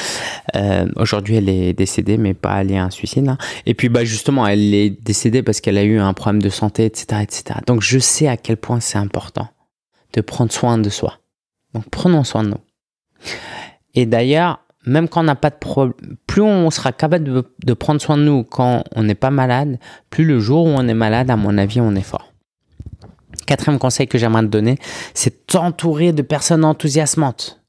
Euh, 0.54 0.86
Aujourd'hui, 0.96 1.36
elle 1.36 1.48
est 1.48 1.72
décédée, 1.72 2.18
mais 2.18 2.34
pas 2.34 2.62
liée 2.62 2.76
à 2.76 2.84
un 2.84 2.90
suicide. 2.90 3.28
Hein. 3.28 3.38
Et 3.66 3.74
puis, 3.74 3.88
bah 3.88 4.04
justement, 4.04 4.46
elle 4.46 4.74
est 4.74 4.90
décédée 4.90 5.42
parce 5.42 5.60
qu'elle 5.60 5.78
a 5.78 5.82
eu 5.82 5.98
un 5.98 6.12
problème 6.12 6.42
de 6.42 6.50
santé, 6.50 6.84
etc., 6.84 7.22
etc. 7.22 7.60
Donc, 7.66 7.82
je 7.82 7.98
sais 7.98 8.28
à 8.28 8.36
quel 8.36 8.56
point 8.56 8.80
c'est 8.80 8.98
important 8.98 9.48
de 10.12 10.20
prendre 10.20 10.52
soin 10.52 10.78
de 10.78 10.88
soi. 10.88 11.18
Donc, 11.74 11.88
prenons 11.90 12.24
soin 12.24 12.44
de 12.44 12.50
nous. 12.50 12.60
Et 13.94 14.06
d'ailleurs, 14.06 14.60
même 14.88 15.08
quand 15.08 15.20
on 15.20 15.24
n'a 15.24 15.36
pas 15.36 15.50
de 15.50 15.56
problème, 15.56 15.94
plus 16.26 16.42
on 16.42 16.70
sera 16.70 16.92
capable 16.92 17.44
de, 17.64 17.74
prendre 17.74 18.00
soin 18.00 18.16
de 18.16 18.22
nous 18.22 18.42
quand 18.42 18.84
on 18.94 19.02
n'est 19.02 19.14
pas 19.14 19.30
malade, 19.30 19.78
plus 20.10 20.24
le 20.24 20.40
jour 20.40 20.64
où 20.64 20.68
on 20.68 20.88
est 20.88 20.94
malade, 20.94 21.30
à 21.30 21.36
mon 21.36 21.58
avis, 21.58 21.80
on 21.80 21.94
est 21.94 22.02
fort. 22.02 22.32
Quatrième 23.46 23.78
conseil 23.78 24.08
que 24.08 24.18
j'aimerais 24.18 24.42
te 24.42 24.48
donner, 24.48 24.78
c'est 25.14 25.46
t'entourer 25.46 26.12
de 26.12 26.22
personnes 26.22 26.64
enthousiasmantes. 26.64 27.62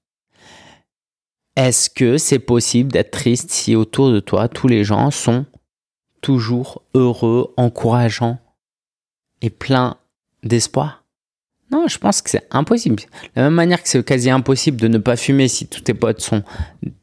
Est-ce 1.55 1.89
que 1.89 2.17
c'est 2.17 2.39
possible 2.39 2.91
d'être 2.91 3.11
triste 3.11 3.51
si 3.51 3.75
autour 3.75 4.11
de 4.11 4.19
toi, 4.19 4.47
tous 4.47 4.67
les 4.67 4.83
gens 4.83 5.11
sont 5.11 5.45
toujours 6.21 6.83
heureux, 6.93 7.53
encourageants 7.57 8.39
et 9.41 9.49
pleins 9.49 9.97
d'espoir? 10.43 10.99
Non, 11.71 11.88
je 11.88 11.97
pense 11.97 12.21
que 12.21 12.29
c'est 12.29 12.47
impossible. 12.51 12.95
De 12.97 13.05
la 13.35 13.43
même 13.43 13.53
manière 13.53 13.81
que 13.81 13.89
c'est 13.89 14.03
quasi 14.03 14.29
impossible 14.29 14.77
de 14.77 14.88
ne 14.88 14.97
pas 14.97 15.15
fumer 15.15 15.47
si 15.47 15.67
tous 15.67 15.81
tes 15.81 15.93
potes 15.93 16.21
sont 16.21 16.43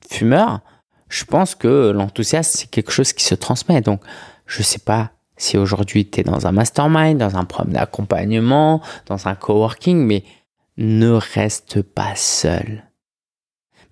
fumeurs, 0.08 0.61
je 1.08 1.25
pense 1.25 1.54
que 1.54 1.90
l'enthousiasme, 1.90 2.58
c'est 2.58 2.70
quelque 2.70 2.90
chose 2.90 3.12
qui 3.12 3.25
se 3.25 3.35
transmet. 3.35 3.80
Donc, 3.80 4.00
je 4.46 4.62
sais 4.62 4.80
pas 4.80 5.11
si 5.37 5.56
aujourd'hui 5.56 6.08
tu 6.08 6.20
es 6.20 6.23
dans 6.25 6.46
un 6.46 6.52
mastermind, 6.52 7.18
dans 7.18 7.37
un 7.37 7.44
programme 7.44 7.75
d'accompagnement, 7.75 8.82
dans 9.06 9.28
un 9.28 9.35
coworking, 9.35 10.04
mais 10.04 10.25
ne 10.78 11.11
reste 11.11 11.82
pas 11.82 12.14
seul. 12.16 12.85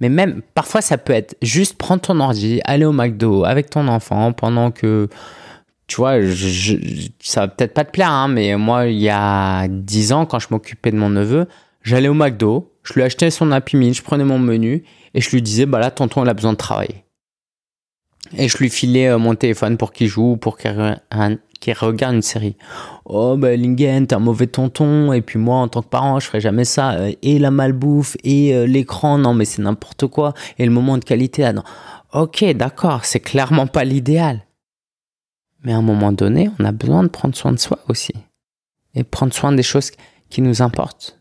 Mais 0.01 0.09
même, 0.09 0.43
parfois, 0.55 0.81
ça 0.81 0.99
peut 0.99 1.13
être 1.13 1.37
juste 1.41 1.77
prendre 1.77 2.03
ton 2.03 2.19
ordi, 2.21 2.61
aller 2.65 2.85
au 2.85 2.93
McDo 2.93 3.45
avec 3.45 3.71
ton 3.71 3.87
enfant 3.89 4.33
pendant 4.33 4.71
que, 4.71 5.09
tu 5.87 5.97
vois, 5.97 6.21
je, 6.21 6.77
ça 7.21 7.43
va 7.43 7.49
peut-être 7.49 7.75
pas 7.75 7.85
te 7.85 7.91
plaire, 7.91 8.11
hein, 8.11 8.29
mais 8.29 8.57
moi, 8.57 8.87
il 8.87 8.99
y 8.99 9.11
a 9.11 9.69
10 9.69 10.13
ans, 10.13 10.27
quand 10.27 10.39
je 10.39 10.49
m'occupais 10.51 10.91
de 10.91 10.97
mon 10.97 11.11
neveu, 11.11 11.47
j'allais 11.83 12.09
au 12.09 12.15
McDo, 12.15 12.73
je 12.83 12.95
lui 12.95 13.03
achetais 13.03 13.31
son 13.31 13.53
Happy 13.53 13.77
Meal, 13.77 13.95
je 13.95 14.03
prenais 14.03 14.25
mon 14.25 14.39
menu 14.39 14.85
et 15.15 15.21
je 15.21 15.31
lui 15.31 15.43
disais, 15.43 15.67
bah 15.67 15.79
là, 15.79 15.91
tonton, 15.91 16.25
il 16.25 16.29
a 16.29 16.35
besoin 16.35 16.53
de 16.53 16.59
travailler. 16.59 17.05
Et 18.37 18.49
je 18.49 18.57
lui 18.59 18.71
filais 18.71 19.09
euh, 19.09 19.19
mon 19.19 19.35
téléphone 19.35 19.77
pour 19.77 19.93
qu'il 19.93 20.09
joue, 20.09 20.37
pour 20.37 20.57
qu'il 20.57 20.71
regarde 21.75 22.15
une 22.15 22.23
série. 22.23 22.57
Oh, 23.05 23.37
ben 23.37 23.61
Lingen, 23.61 24.07
t'es 24.07 24.15
un 24.15 24.19
mauvais 24.19 24.47
tonton. 24.47 25.13
Et 25.13 25.21
puis 25.21 25.39
moi, 25.39 25.59
en 25.59 25.69
tant 25.69 25.83
que 25.83 25.89
parent, 25.89 26.19
je 26.21 26.27
ferais 26.27 26.41
jamais 26.41 26.65
ça. 26.65 26.93
Euh, 26.93 27.13
et 27.23 27.39
la 27.39 27.51
malbouffe, 27.51 28.17
et 28.25 28.55
euh, 28.55 28.67
l'écran, 28.67 29.19
non, 29.19 29.35
mais 29.35 29.45
c'est 29.45 29.63
n'importe 29.63 30.07
quoi. 30.07 30.35
Et 30.59 30.65
le 30.65 30.73
moment 30.73 30.99
de 30.99 31.05
qualité, 31.05 31.45
ah 31.45 31.53
non. 31.53 31.63
Ok, 32.13 32.45
d'accord, 32.55 33.05
c'est 33.05 33.21
clairement 33.21 33.67
pas 33.67 33.85
l'idéal. 33.85 34.41
Mais 35.65 35.73
à 35.73 35.79
un 35.79 35.83
moment 35.83 36.13
donné, 36.13 36.51
on 36.59 36.65
a 36.65 36.73
besoin 36.73 37.03
de 37.03 37.09
prendre 37.09 37.35
soin 37.35 37.53
de 37.53 37.59
soi 37.59 37.81
aussi. 37.89 38.13
Et 38.95 39.03
prendre 39.03 39.33
soin 39.33 39.53
des 39.53 39.63
choses 39.63 39.91
qui 40.31 40.43
nous 40.43 40.63
importent. 40.63 41.19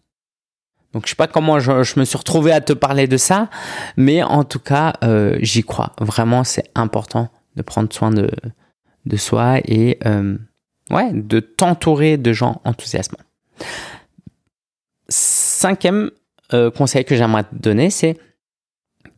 Donc 0.92 1.06
je 1.06 1.12
sais 1.12 1.16
pas 1.16 1.28
comment 1.28 1.60
je, 1.60 2.00
me 2.00 2.06
suis 2.06 2.18
retrouvé 2.18 2.52
à 2.52 2.62
te 2.62 2.74
parler 2.74 3.08
de 3.08 3.18
ça, 3.18 3.50
mais 3.98 4.22
en 4.22 4.44
tout 4.44 4.60
cas, 4.60 4.94
euh, 5.04 5.38
j'y 5.42 5.64
crois. 5.64 5.94
Vraiment, 6.00 6.44
c'est 6.44 6.70
important 6.76 7.30
de 7.56 7.64
prendre 7.64 7.92
soin 7.92 8.12
de, 8.12 8.30
de 9.06 9.18
soi 9.18 9.60
et 9.66 9.98
euh, 10.06 10.38
ouais, 10.92 11.12
de 11.14 11.40
t'entourer 11.40 12.18
de 12.18 12.32
gens 12.32 12.62
enthousiasmants. 12.64 13.24
Cinquième 15.10 16.12
euh, 16.54 16.70
conseil 16.70 17.06
que 17.06 17.16
j'aimerais 17.16 17.44
te 17.44 17.56
donner, 17.56 17.90
c'est 17.90 18.18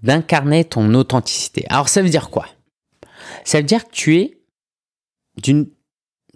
d'incarner 0.01 0.63
ton 0.63 0.93
authenticité. 0.93 1.65
Alors 1.69 1.89
ça 1.89 2.01
veut 2.01 2.09
dire 2.09 2.29
quoi? 2.29 2.45
Ça 3.43 3.57
veut 3.57 3.63
dire 3.65 3.85
que 3.85 3.91
tu 3.91 4.17
es 4.17 4.37
d'une 5.41 5.67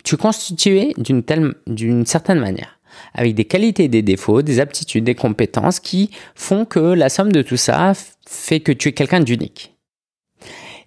tu 0.03 0.15
es 0.15 0.17
constitué 0.17 0.93
d'une 0.97 1.23
telle 1.23 1.55
d'une 1.67 2.05
certaine 2.05 2.39
manière 2.39 2.79
avec 3.13 3.35
des 3.35 3.45
qualités, 3.45 3.87
des 3.87 4.01
défauts, 4.01 4.41
des 4.41 4.59
aptitudes, 4.59 5.03
des 5.03 5.15
compétences 5.15 5.79
qui 5.79 6.09
font 6.35 6.65
que 6.65 6.79
la 6.79 7.09
somme 7.09 7.31
de 7.31 7.41
tout 7.41 7.57
ça 7.57 7.93
fait 8.27 8.59
que 8.59 8.71
tu 8.71 8.89
es 8.89 8.93
quelqu'un 8.93 9.19
d'unique. 9.19 9.75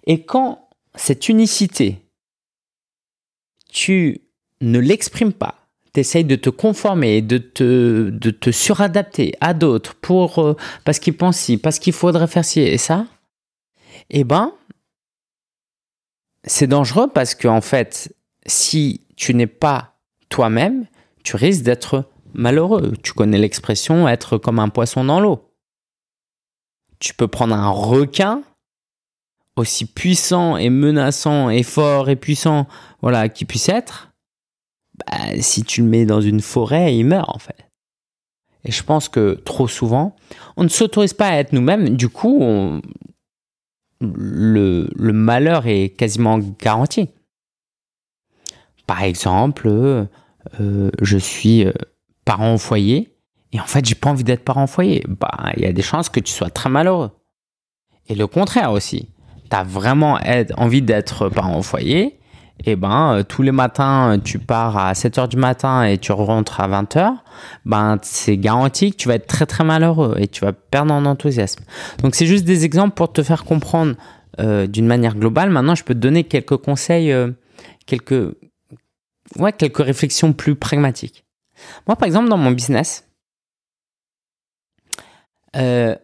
Et 0.05 0.23
quand 0.23 0.67
cette 0.95 1.29
unicité, 1.29 1.97
tu 3.71 4.21
ne 4.61 4.79
l'exprimes 4.79 5.33
pas, 5.33 5.67
tu 5.93 5.99
essayes 5.99 6.25
de 6.25 6.35
te 6.35 6.49
conformer, 6.49 7.21
de 7.21 7.37
te, 7.37 8.09
de 8.09 8.31
te 8.31 8.51
suradapter 8.51 9.33
à 9.41 9.53
d'autres 9.53 9.95
pour, 9.95 10.39
euh, 10.39 10.55
parce 10.85 10.99
qu'ils 10.99 11.15
pensent 11.15 11.37
ci, 11.37 11.57
parce 11.57 11.79
qu'il 11.79 11.93
faudrait 11.93 12.27
faire 12.27 12.45
ci 12.45 12.61
et 12.61 12.77
ça, 12.77 13.05
eh 14.09 14.23
ben, 14.23 14.53
c'est 16.45 16.67
dangereux 16.67 17.07
parce 17.13 17.35
que, 17.35 17.47
en 17.47 17.61
fait, 17.61 18.15
si 18.45 19.01
tu 19.15 19.33
n'es 19.33 19.47
pas 19.47 19.95
toi-même, 20.29 20.85
tu 21.23 21.35
risques 21.35 21.63
d'être 21.63 22.09
malheureux. 22.33 22.93
Tu 23.03 23.13
connais 23.13 23.37
l'expression 23.37 24.07
être 24.07 24.37
comme 24.37 24.59
un 24.59 24.69
poisson 24.69 25.03
dans 25.03 25.19
l'eau. 25.19 25.49
Tu 26.99 27.13
peux 27.13 27.27
prendre 27.27 27.55
un 27.55 27.69
requin 27.69 28.41
aussi 29.55 29.85
puissant 29.85 30.57
et 30.57 30.69
menaçant 30.69 31.49
et 31.49 31.63
fort 31.63 32.09
et 32.09 32.15
puissant, 32.15 32.67
voilà, 33.01 33.29
qui 33.29 33.45
puisse 33.45 33.69
être. 33.69 34.11
Bah, 34.95 35.17
si 35.39 35.63
tu 35.63 35.81
le 35.81 35.87
mets 35.87 36.05
dans 36.05 36.21
une 36.21 36.41
forêt, 36.41 36.95
il 36.95 37.05
meurt 37.05 37.29
en 37.29 37.39
fait. 37.39 37.69
Et 38.65 38.71
je 38.71 38.83
pense 38.83 39.09
que 39.09 39.33
trop 39.33 39.67
souvent, 39.67 40.15
on 40.55 40.63
ne 40.63 40.69
s'autorise 40.69 41.13
pas 41.13 41.27
à 41.27 41.37
être 41.37 41.51
nous-mêmes. 41.53 41.89
Du 41.89 42.09
coup, 42.09 42.81
le, 44.15 44.87
malheur 45.11 45.67
est 45.67 45.89
quasiment 45.89 46.39
garanti. 46.39 47.09
Par 48.87 49.03
exemple, 49.03 49.67
euh, 49.67 50.05
je 51.01 51.17
suis 51.17 51.65
euh, 51.65 51.71
parent 52.25 52.55
au 52.55 52.57
foyer 52.57 53.15
et 53.51 53.59
en 53.59 53.65
fait 53.65 53.85
j'ai 53.85 53.95
pas 53.95 54.09
envie 54.09 54.23
d'être 54.23 54.43
parent 54.43 54.65
au 54.65 54.67
foyer. 54.67 55.03
Bah 55.07 55.51
il 55.55 55.63
y 55.63 55.65
a 55.65 55.73
des 55.73 55.81
chances 55.81 56.09
que 56.09 56.19
tu 56.19 56.31
sois 56.31 56.49
très 56.49 56.69
malheureux. 56.69 57.11
Et 58.07 58.15
le 58.15 58.27
contraire 58.27 58.71
aussi. 58.71 59.09
Tu 59.49 59.55
as 59.55 59.63
vraiment 59.63 60.17
envie 60.57 60.81
d'être 60.81 61.29
parent 61.29 61.57
au 61.57 61.61
foyer, 61.61 62.19
et 62.65 62.75
ben 62.75 63.17
euh, 63.17 63.23
tous 63.23 63.41
les 63.41 63.51
matins 63.51 64.19
tu 64.23 64.39
pars 64.39 64.77
à 64.77 64.93
7h 64.93 65.27
du 65.27 65.37
matin 65.37 65.83
et 65.83 65.97
tu 65.97 66.11
rentres 66.11 66.59
à 66.59 66.67
20h, 66.67 67.15
ben 67.65 67.97
c'est 68.01 68.37
garanti 68.37 68.91
que 68.91 68.97
tu 68.97 69.07
vas 69.07 69.15
être 69.15 69.27
très 69.27 69.45
très 69.45 69.63
malheureux 69.63 70.15
et 70.19 70.27
tu 70.27 70.45
vas 70.45 70.53
perdre 70.53 70.93
en 70.93 71.05
enthousiasme. 71.05 71.63
Donc 72.01 72.15
c'est 72.15 72.27
juste 72.27 72.45
des 72.45 72.65
exemples 72.65 72.95
pour 72.95 73.11
te 73.11 73.23
faire 73.23 73.43
comprendre 73.43 73.95
d'une 74.39 74.87
manière 74.87 75.13
globale. 75.15 75.51
Maintenant, 75.51 75.75
je 75.75 75.83
peux 75.83 75.93
te 75.93 75.99
donner 75.99 76.23
quelques 76.23 76.57
conseils, 76.57 77.13
quelques 77.85 78.33
ouais, 79.37 79.53
quelques 79.53 79.83
réflexions 79.83 80.33
plus 80.33 80.55
pragmatiques. 80.55 81.25
Moi, 81.87 81.95
par 81.95 82.05
exemple, 82.05 82.29
dans 82.29 82.37
mon 82.37 82.51
business, 82.51 83.07
euh, 85.55 85.95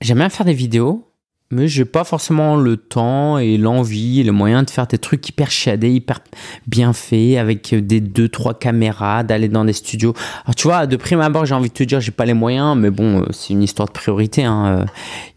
j'aime 0.00 0.18
bien 0.18 0.28
faire 0.28 0.46
des 0.46 0.54
vidéos, 0.54 1.07
mais 1.50 1.66
j'ai 1.66 1.86
pas 1.86 2.04
forcément 2.04 2.56
le 2.56 2.76
temps 2.76 3.38
et 3.38 3.56
l'envie 3.56 4.20
et 4.20 4.22
le 4.22 4.32
moyen 4.32 4.62
de 4.62 4.70
faire 4.70 4.86
des 4.86 4.98
trucs 4.98 5.26
hyper 5.28 5.50
chiadés, 5.50 5.90
hyper 5.90 6.20
bien 6.66 6.92
faits, 6.92 7.38
avec 7.38 7.74
des 7.74 8.00
deux, 8.00 8.28
trois 8.28 8.52
caméras, 8.52 9.22
d'aller 9.22 9.48
dans 9.48 9.64
des 9.64 9.72
studios. 9.72 10.12
Alors, 10.44 10.54
tu 10.54 10.68
vois, 10.68 10.86
de 10.86 10.96
prime 10.96 11.20
abord, 11.20 11.46
j'ai 11.46 11.54
envie 11.54 11.70
de 11.70 11.74
te 11.74 11.84
dire, 11.84 12.00
j'ai 12.00 12.10
pas 12.10 12.26
les 12.26 12.34
moyens, 12.34 12.76
mais 12.76 12.90
bon, 12.90 13.22
euh, 13.22 13.26
c'est 13.30 13.54
une 13.54 13.62
histoire 13.62 13.88
de 13.88 13.92
priorité. 13.92 14.44
Hein. 14.44 14.66
Euh, 14.66 14.84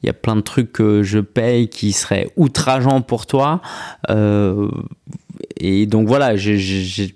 il 0.03 0.07
y 0.07 0.09
a 0.09 0.13
plein 0.13 0.35
de 0.35 0.41
trucs 0.41 0.73
que 0.73 1.01
je 1.01 1.19
paye 1.19 1.69
qui 1.69 1.93
seraient 1.93 2.29
outrageants 2.35 3.01
pour 3.01 3.25
toi. 3.25 3.61
Euh, 4.09 4.69
et 5.57 5.85
donc 5.85 6.07
voilà, 6.07 6.35
j'ai 6.35 7.15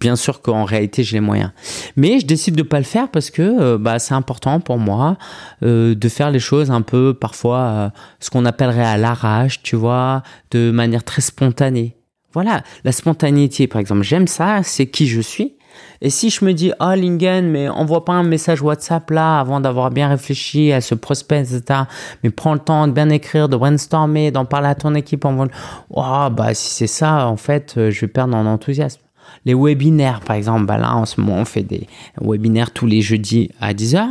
bien 0.00 0.16
sûr 0.16 0.42
qu'en 0.42 0.64
réalité 0.64 1.02
j'ai 1.02 1.16
les 1.16 1.20
moyens. 1.20 1.50
Mais 1.96 2.20
je 2.20 2.26
décide 2.26 2.54
de 2.54 2.62
pas 2.62 2.78
le 2.78 2.84
faire 2.84 3.10
parce 3.10 3.30
que 3.30 3.42
euh, 3.42 3.78
bah, 3.78 3.98
c'est 3.98 4.14
important 4.14 4.60
pour 4.60 4.78
moi 4.78 5.16
euh, 5.62 5.94
de 5.94 6.08
faire 6.08 6.30
les 6.30 6.38
choses 6.38 6.70
un 6.70 6.82
peu 6.82 7.14
parfois 7.14 7.58
euh, 7.58 7.88
ce 8.20 8.30
qu'on 8.30 8.44
appellerait 8.44 8.84
à 8.84 8.96
l'arrache, 8.96 9.62
tu 9.62 9.76
vois, 9.76 10.22
de 10.50 10.70
manière 10.70 11.04
très 11.04 11.22
spontanée. 11.22 11.96
Voilà, 12.32 12.62
la 12.84 12.92
spontanéité 12.92 13.66
par 13.66 13.80
exemple, 13.80 14.02
j'aime 14.02 14.26
ça, 14.26 14.62
c'est 14.62 14.86
qui 14.86 15.06
je 15.06 15.20
suis. 15.20 15.56
Et 16.00 16.10
si 16.10 16.30
je 16.30 16.44
me 16.44 16.52
dis, 16.52 16.72
oh, 16.80 16.94
Lingen, 16.94 17.48
mais 17.48 17.68
envoie 17.68 18.04
pas 18.04 18.12
un 18.12 18.22
message 18.22 18.62
WhatsApp 18.62 19.10
là 19.10 19.40
avant 19.40 19.60
d'avoir 19.60 19.90
bien 19.90 20.08
réfléchi 20.08 20.72
à 20.72 20.80
ce 20.80 20.94
prospect, 20.94 21.40
etc. 21.40 21.80
Mais 22.22 22.30
prends 22.30 22.54
le 22.54 22.60
temps 22.60 22.86
de 22.86 22.92
bien 22.92 23.08
écrire, 23.08 23.48
de 23.48 23.56
brainstormer, 23.56 24.30
d'en 24.30 24.44
parler 24.44 24.68
à 24.68 24.74
ton 24.74 24.94
équipe. 24.94 25.24
En... 25.24 25.46
Oh, 25.90 26.28
bah 26.30 26.54
si 26.54 26.70
c'est 26.74 26.86
ça, 26.86 27.26
en 27.26 27.36
fait, 27.36 27.74
je 27.76 28.00
vais 28.00 28.08
perdre 28.08 28.36
en 28.36 28.46
enthousiasme. 28.46 29.03
Les 29.44 29.54
webinaires, 29.54 30.20
par 30.20 30.36
exemple, 30.36 30.66
bah 30.66 30.78
là, 30.78 30.94
en 30.94 31.06
ce 31.06 31.20
moment, 31.20 31.38
on 31.38 31.44
fait 31.44 31.62
des 31.62 31.86
webinaires 32.20 32.72
tous 32.72 32.86
les 32.86 33.00
jeudis 33.00 33.50
à 33.60 33.72
10h. 33.72 34.06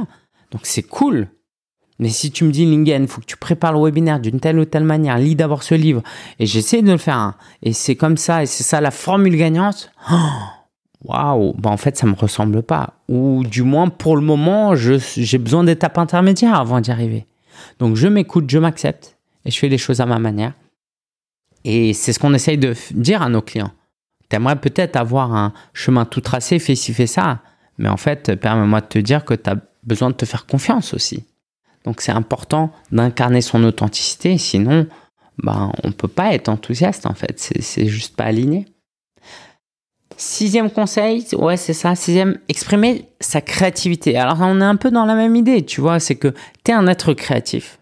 Donc, 0.51 0.61
c'est 0.63 0.83
cool. 0.83 1.27
Mais 1.99 2.09
si 2.09 2.31
tu 2.31 2.43
me 2.43 2.51
dis, 2.51 2.65
Lingen, 2.65 3.03
il 3.03 3.07
faut 3.07 3.21
que 3.21 3.25
tu 3.25 3.37
prépares 3.37 3.73
le 3.73 3.79
webinaire 3.79 4.19
d'une 4.19 4.39
telle 4.39 4.59
ou 4.59 4.65
telle 4.65 4.83
manière, 4.83 5.17
lis 5.17 5.35
d'abord 5.35 5.63
ce 5.63 5.75
livre, 5.75 6.01
et 6.39 6.45
j'essaie 6.45 6.81
de 6.81 6.91
le 6.91 6.97
faire, 6.97 7.37
et 7.61 7.71
c'est 7.71 7.95
comme 7.95 8.17
ça, 8.17 8.43
et 8.43 8.45
c'est 8.45 8.63
ça 8.63 8.81
la 8.81 8.91
formule 8.91 9.37
gagnante, 9.37 9.91
waouh, 11.03 11.53
bah 11.53 11.69
en 11.69 11.77
fait, 11.77 11.95
ça 11.95 12.07
me 12.07 12.15
ressemble 12.15 12.63
pas. 12.63 12.95
Ou 13.09 13.43
du 13.43 13.63
moins, 13.63 13.89
pour 13.89 14.15
le 14.15 14.21
moment, 14.21 14.75
j'ai 14.75 15.37
besoin 15.37 15.63
d'étapes 15.63 15.97
intermédiaires 15.97 16.59
avant 16.59 16.81
d'y 16.81 16.91
arriver. 16.91 17.27
Donc, 17.79 17.95
je 17.95 18.07
m'écoute, 18.07 18.49
je 18.49 18.57
m'accepte, 18.57 19.17
et 19.45 19.51
je 19.51 19.59
fais 19.59 19.69
les 19.69 19.77
choses 19.77 20.01
à 20.01 20.05
ma 20.05 20.19
manière. 20.19 20.53
Et 21.63 21.93
c'est 21.93 22.11
ce 22.11 22.19
qu'on 22.19 22.33
essaye 22.33 22.57
de 22.57 22.73
dire 22.91 23.21
à 23.21 23.29
nos 23.29 23.41
clients. 23.41 23.71
T'aimerais 24.33 24.55
peut-être 24.55 24.95
avoir 24.95 25.35
un 25.35 25.53
chemin 25.73 26.05
tout 26.05 26.19
tracé, 26.19 26.57
fais 26.57 26.73
ci, 26.73 26.91
fais 26.91 27.05
ça. 27.05 27.41
Mais 27.77 27.87
en 27.87 27.97
fait, 27.97 28.33
permets-moi 28.33 28.81
de 28.81 28.87
te 28.87 28.97
dire 28.97 29.25
que 29.25 29.35
tu 29.35 29.47
as 29.47 29.57
besoin 29.83 30.09
de 30.09 30.15
te 30.15 30.25
faire 30.25 30.47
confiance 30.47 30.95
aussi. 30.95 31.23
Donc 31.83 32.01
c'est 32.01 32.13
important 32.13 32.71
d'incarner 32.91 33.41
son 33.41 33.63
authenticité, 33.63 34.39
sinon 34.39 34.87
ben, 35.37 35.71
on 35.83 35.89
ne 35.89 35.93
peut 35.93 36.07
pas 36.07 36.33
être 36.33 36.49
enthousiaste 36.49 37.05
en 37.05 37.13
fait, 37.13 37.39
c'est 37.39 37.85
juste 37.85 38.15
pas 38.15 38.23
aligné. 38.23 38.65
Sixième 40.17 40.71
conseil, 40.71 41.23
ouais 41.33 41.55
c'est 41.55 41.73
ça, 41.73 41.93
sixième, 41.93 42.39
exprimer 42.49 43.05
sa 43.19 43.39
créativité. 43.39 44.17
Alors 44.17 44.37
on 44.41 44.61
est 44.61 44.65
un 44.65 44.77
peu 44.77 44.89
dans 44.89 45.05
la 45.05 45.13
même 45.13 45.35
idée, 45.35 45.63
tu 45.63 45.79
vois, 45.79 45.99
c'est 45.99 46.15
que 46.15 46.33
tu 46.63 46.71
es 46.71 46.73
un 46.73 46.87
être 46.87 47.13
créatif. 47.13 47.77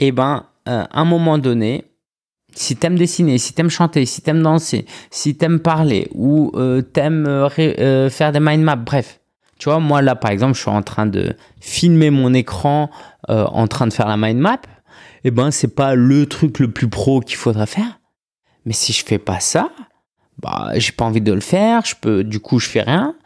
Et 0.00 0.10
ben, 0.10 0.46
euh, 0.66 0.82
à 0.90 1.00
un 1.00 1.04
moment 1.04 1.38
donné, 1.38 1.84
si 2.56 2.76
t'aimes 2.76 2.96
dessiner, 2.96 3.38
si 3.38 3.52
t'aimes 3.52 3.70
chanter, 3.70 4.06
si 4.06 4.22
t'aimes 4.22 4.42
danser, 4.42 4.86
si 5.10 5.36
t'aimes 5.36 5.60
parler 5.60 6.08
ou 6.14 6.52
euh, 6.54 6.82
t'aimes 6.82 7.26
euh, 7.26 7.48
euh, 7.58 8.10
faire 8.10 8.32
des 8.32 8.40
mind 8.40 8.62
maps, 8.62 8.76
bref. 8.76 9.20
Tu 9.58 9.68
vois, 9.68 9.78
moi 9.78 10.02
là 10.02 10.14
par 10.14 10.30
exemple, 10.30 10.54
je 10.54 10.60
suis 10.60 10.70
en 10.70 10.82
train 10.82 11.06
de 11.06 11.34
filmer 11.60 12.10
mon 12.10 12.34
écran 12.34 12.90
en 13.28 13.66
train 13.66 13.86
de 13.86 13.92
faire 13.92 14.06
la 14.06 14.16
mind 14.16 14.38
map. 14.38 14.60
Eh 15.24 15.30
ben, 15.30 15.50
c'est 15.50 15.74
pas 15.74 15.94
le 15.94 16.26
truc 16.26 16.58
le 16.58 16.70
plus 16.70 16.88
pro 16.88 17.20
qu'il 17.20 17.36
faudrait 17.36 17.66
faire. 17.66 17.98
Mais 18.66 18.72
si 18.72 18.92
je 18.92 19.04
fais 19.04 19.18
pas 19.18 19.40
ça, 19.40 19.70
bah, 20.40 20.70
j'ai 20.76 20.92
pas 20.92 21.04
envie 21.04 21.22
de 21.22 21.32
le 21.32 21.40
faire. 21.40 21.84
Je 21.84 21.94
peux, 22.00 22.22
du 22.22 22.38
coup, 22.38 22.58
je 22.58 22.68
fais 22.68 22.82
rien. 22.82 23.16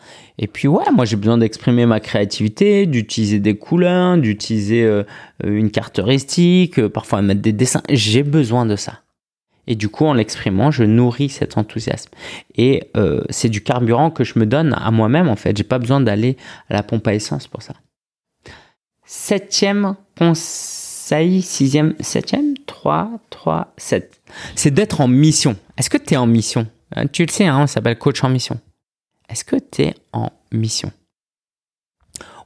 Et 0.43 0.47
puis 0.47 0.69
ouais, 0.69 0.91
moi 0.91 1.05
j'ai 1.05 1.17
besoin 1.17 1.37
d'exprimer 1.37 1.85
ma 1.85 2.01
créativité, 2.01 2.87
d'utiliser 2.87 3.41
des 3.41 3.57
couleurs, 3.57 4.17
d'utiliser 4.17 4.85
euh, 4.85 5.05
une 5.45 5.71
caractéristique, 5.71 6.79
euh, 6.79 6.89
parfois 6.89 7.21
mettre 7.21 7.43
des 7.43 7.53
dessins. 7.53 7.83
J'ai 7.91 8.23
besoin 8.23 8.65
de 8.65 8.75
ça. 8.75 9.01
Et 9.67 9.76
du 9.76 9.88
coup, 9.88 10.05
en 10.05 10.14
l'exprimant, 10.14 10.71
je 10.71 10.85
nourris 10.85 11.29
cet 11.29 11.57
enthousiasme. 11.57 12.11
Et 12.57 12.90
euh, 12.97 13.23
c'est 13.31 13.49
du 13.49 13.62
carburant 13.62 14.11
que 14.11 14.25
je 14.25 14.38
me 14.38 14.47
donne 14.47 14.75
à 14.75 14.90
moi-même 14.90 15.29
en 15.29 15.37
fait. 15.37 15.57
J'ai 15.57 15.64
pas 15.64 15.79
besoin 15.79 16.00
d'aller 16.00 16.37
à 16.69 16.75
la 16.75 16.83
pompe 16.83 17.07
à 17.07 17.14
essence 17.14 17.47
pour 17.47 17.62
ça. 17.62 17.75
Septième 19.05 19.97
conseil, 20.17 21.43
sixième, 21.43 21.95
septième, 22.00 22.57
trois, 22.67 23.11
trois, 23.31 23.73
sept. 23.76 24.21
C'est 24.55 24.71
d'être 24.71 25.00
en 25.00 25.09
mission. 25.09 25.57
Est-ce 25.76 25.90
que 25.90 25.99
tu 25.99 26.14
es 26.14 26.17
en 26.17 26.26
mission? 26.26 26.67
Tu 27.12 27.25
le 27.25 27.31
sais, 27.31 27.47
hein, 27.47 27.61
on 27.62 27.67
s'appelle 27.67 27.99
coach 27.99 28.23
en 28.25 28.29
mission. 28.29 28.61
Est-ce 29.29 29.45
que 29.45 29.57
tu 29.57 29.83
es 29.83 29.95
en 30.12 30.31
mission? 30.52 30.93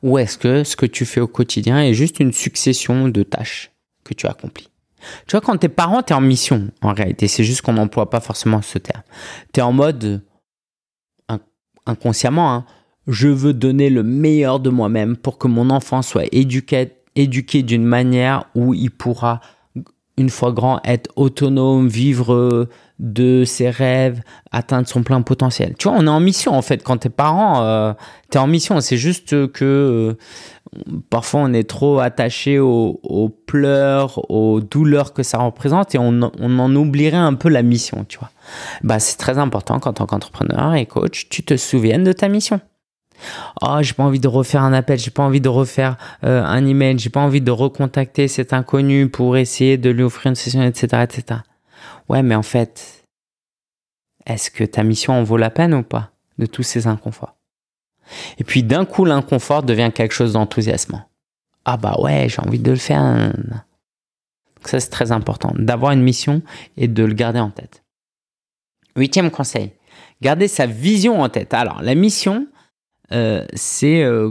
Ou 0.03 0.19
est-ce 0.19 0.37
que 0.37 0.65
ce 0.65 0.77
que 0.77 0.85
tu 0.87 1.07
fais 1.07 1.21
au 1.21 1.27
quotidien 1.27 1.83
est 1.83 1.95
juste 1.95 2.21
une 2.21 2.33
succession 2.33 3.09
de 3.09 3.23
tâches 3.23 3.71
que 4.05 4.13
tu 4.13 4.27
accomplis? 4.27 4.69
Tu 5.27 5.33
vois, 5.33 5.41
quand 5.41 5.57
t'es 5.57 5.69
parent, 5.69 6.03
tu 6.03 6.13
es 6.13 6.17
en 6.17 6.21
mission 6.21 6.69
en 6.83 6.93
réalité. 6.93 7.29
C'est 7.29 7.45
juste 7.45 7.63
qu'on 7.63 7.75
n'emploie 7.75 8.11
pas 8.11 8.21
forcément 8.21 8.63
ce 8.63 8.79
terme. 8.79 9.03
Tu 9.53 9.61
es 9.61 9.63
en 9.63 9.73
mode 9.73 10.23
inconsciemment, 11.87 12.53
hein, 12.53 12.65
je 13.07 13.29
veux 13.29 13.53
donner 13.53 13.91
le 13.91 14.03
meilleur 14.03 14.61
de 14.61 14.71
moi-même 14.71 15.17
pour 15.17 15.39
que 15.39 15.49
mon 15.49 15.71
enfant 15.71 16.03
soit 16.03 16.25
éduqué, 16.33 16.93
éduqué 17.17 17.63
d'une 17.63 17.85
manière 17.85 18.47
où 18.55 18.75
il 18.75 18.91
pourra, 18.91 19.41
une 20.17 20.31
fois 20.31 20.53
grand, 20.53 20.81
être 20.85 21.11
autonome, 21.17 21.89
vivre 21.89 22.69
de 22.99 23.45
ses 23.45 23.71
rêves, 23.71 24.23
atteindre 24.53 24.89
son 24.89 25.03
plein 25.03 25.21
potentiel. 25.23 25.75
Tu 25.79 25.89
vois, 25.89 25.99
on 25.99 26.07
est 26.07 26.11
en 26.11 26.21
mission 26.21 26.55
en 26.55 26.63
fait. 26.63 26.83
Quand 26.83 26.97
t'es 26.97 27.11
parent, 27.11 27.63
euh, 27.63 27.93
t'es 28.31 28.39
en 28.39 28.47
mission. 28.47 28.81
C'est 28.81 28.97
juste 28.97 29.51
que 29.53 29.65
euh, 29.65 30.15
parfois 31.11 31.41
on 31.41 31.53
est 31.53 31.69
trop 31.69 32.01
attaché 32.01 32.59
aux, 32.59 33.29
pleurs, 33.47 34.31
aux 34.31 34.61
douleurs 34.61 35.13
que 35.13 35.23
ça 35.23 35.39
représente 35.39 35.95
et 35.95 35.99
on, 35.99 36.23
en 36.23 36.77
oublierait 36.77 37.17
un 37.17 37.35
peu 37.35 37.49
la 37.49 37.63
mission, 37.63 38.05
tu 38.09 38.19
vois. 38.19 38.31
Bah, 38.83 38.99
c'est 38.99 39.17
très 39.17 39.39
important 39.39 39.79
quand 39.81 39.95
tant 39.95 40.07
qu'entrepreneur 40.07 40.75
et 40.75 40.87
coach, 40.87 41.29
tu 41.29 41.43
te 41.43 41.57
souviennes 41.57 42.05
de 42.05 42.13
ta 42.13 42.29
mission. 42.29 42.61
Oh, 43.63 43.79
j'ai 43.81 43.95
pas 43.95 44.03
envie 44.03 44.21
de 44.21 44.29
refaire 44.29 44.63
un 44.63 44.73
appel, 44.73 44.99
j'ai 44.99 45.11
pas 45.11 45.23
envie 45.23 45.41
de 45.41 45.49
refaire 45.49 45.97
euh, 46.25 46.45
un 46.45 46.67
email, 46.67 46.99
j'ai 46.99 47.11
pas 47.11 47.21
envie 47.21 47.41
de 47.41 47.51
recontacter 47.51 48.29
cet 48.29 48.53
inconnu 48.53 49.09
pour 49.09 49.37
essayer 49.37 49.79
de 49.79 49.91
lui 49.91 50.03
offrir 50.03 50.31
une 50.31 50.35
session, 50.35 50.63
etc., 50.63 51.05
etc. 51.05 51.41
Ouais, 52.09 52.23
mais 52.23 52.35
en 52.35 52.43
fait, 52.43 53.05
est-ce 54.27 54.51
que 54.51 54.65
ta 54.65 54.83
mission 54.83 55.15
en 55.15 55.23
vaut 55.23 55.37
la 55.37 55.51
peine 55.51 55.75
ou 55.75 55.83
pas 55.83 56.11
de 56.39 56.47
tous 56.47 56.63
ces 56.63 56.87
inconforts? 56.87 57.37
Et 58.39 58.45
puis 58.45 58.63
d'un 58.63 58.85
coup, 58.85 59.05
l'inconfort 59.05 59.63
devient 59.63 59.91
quelque 59.95 60.13
chose 60.13 60.35
d'enthousiasmant. 60.35 61.03
Ah 61.65 61.77
bah 61.77 61.97
ouais, 61.99 62.29
j'ai 62.29 62.41
envie 62.41 62.59
de 62.59 62.71
le 62.71 62.77
faire. 62.77 63.33
Donc 63.35 64.69
ça, 64.69 64.81
c'est 64.81 64.91
très 64.91 65.13
important, 65.13 65.53
d'avoir 65.57 65.93
une 65.93 66.03
mission 66.03 66.43
et 66.77 66.89
de 66.89 67.05
le 67.05 67.15
garder 67.15 67.41
en 67.41 67.51
tête. 67.51 67.83
Huitième 68.97 69.31
conseil, 69.31 69.73
garder 70.23 70.49
sa 70.49 70.67
vision 70.67 71.21
en 71.21 71.29
tête. 71.29 71.53
Alors, 71.55 71.83
la 71.83 71.95
mission, 71.95 72.47
euh, 73.13 73.45
c'est 73.55 74.03
euh, 74.03 74.31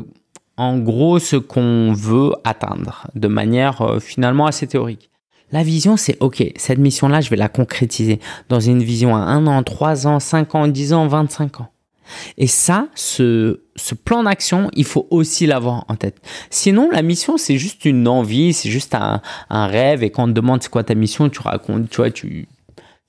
en 0.57 0.77
gros 0.77 1.19
ce 1.19 1.35
qu'on 1.35 1.93
veut 1.93 2.33
atteindre 2.43 3.07
de 3.15 3.27
manière 3.27 3.81
euh, 3.81 3.99
finalement 3.99 4.45
assez 4.45 4.67
théorique. 4.67 5.09
La 5.51 5.61
vision, 5.61 5.97
c'est 5.97 6.17
OK, 6.19 6.43
cette 6.55 6.79
mission-là, 6.79 7.21
je 7.21 7.29
vais 7.29 7.35
la 7.35 7.49
concrétiser 7.49 8.19
dans 8.49 8.59
une 8.59 8.81
vision 8.81 9.15
à 9.15 9.19
un 9.19 9.45
an, 9.45 9.61
trois 9.61 10.07
ans, 10.07 10.19
cinq 10.19 10.55
ans, 10.55 10.67
dix 10.67 10.93
ans, 10.93 11.07
25 11.07 11.61
ans. 11.61 11.72
Et 12.37 12.47
ça, 12.47 12.87
ce, 12.95 13.59
plan 14.03 14.23
d'action, 14.23 14.69
il 14.73 14.85
faut 14.85 15.07
aussi 15.09 15.45
l'avoir 15.45 15.85
en 15.87 15.95
tête. 15.95 16.17
Sinon, 16.49 16.89
la 16.91 17.01
mission, 17.01 17.37
c'est 17.37 17.57
juste 17.57 17.85
une 17.85 18.07
envie, 18.07 18.53
c'est 18.53 18.69
juste 18.69 18.95
un, 18.95 19.21
rêve. 19.49 20.03
Et 20.03 20.09
quand 20.09 20.23
on 20.23 20.27
te 20.27 20.31
demande 20.31 20.61
c'est 20.63 20.69
quoi 20.69 20.83
ta 20.83 20.95
mission, 20.95 21.29
tu 21.29 21.41
racontes, 21.41 21.89
tu 21.89 21.97
vois, 21.97 22.11
tu, 22.11 22.47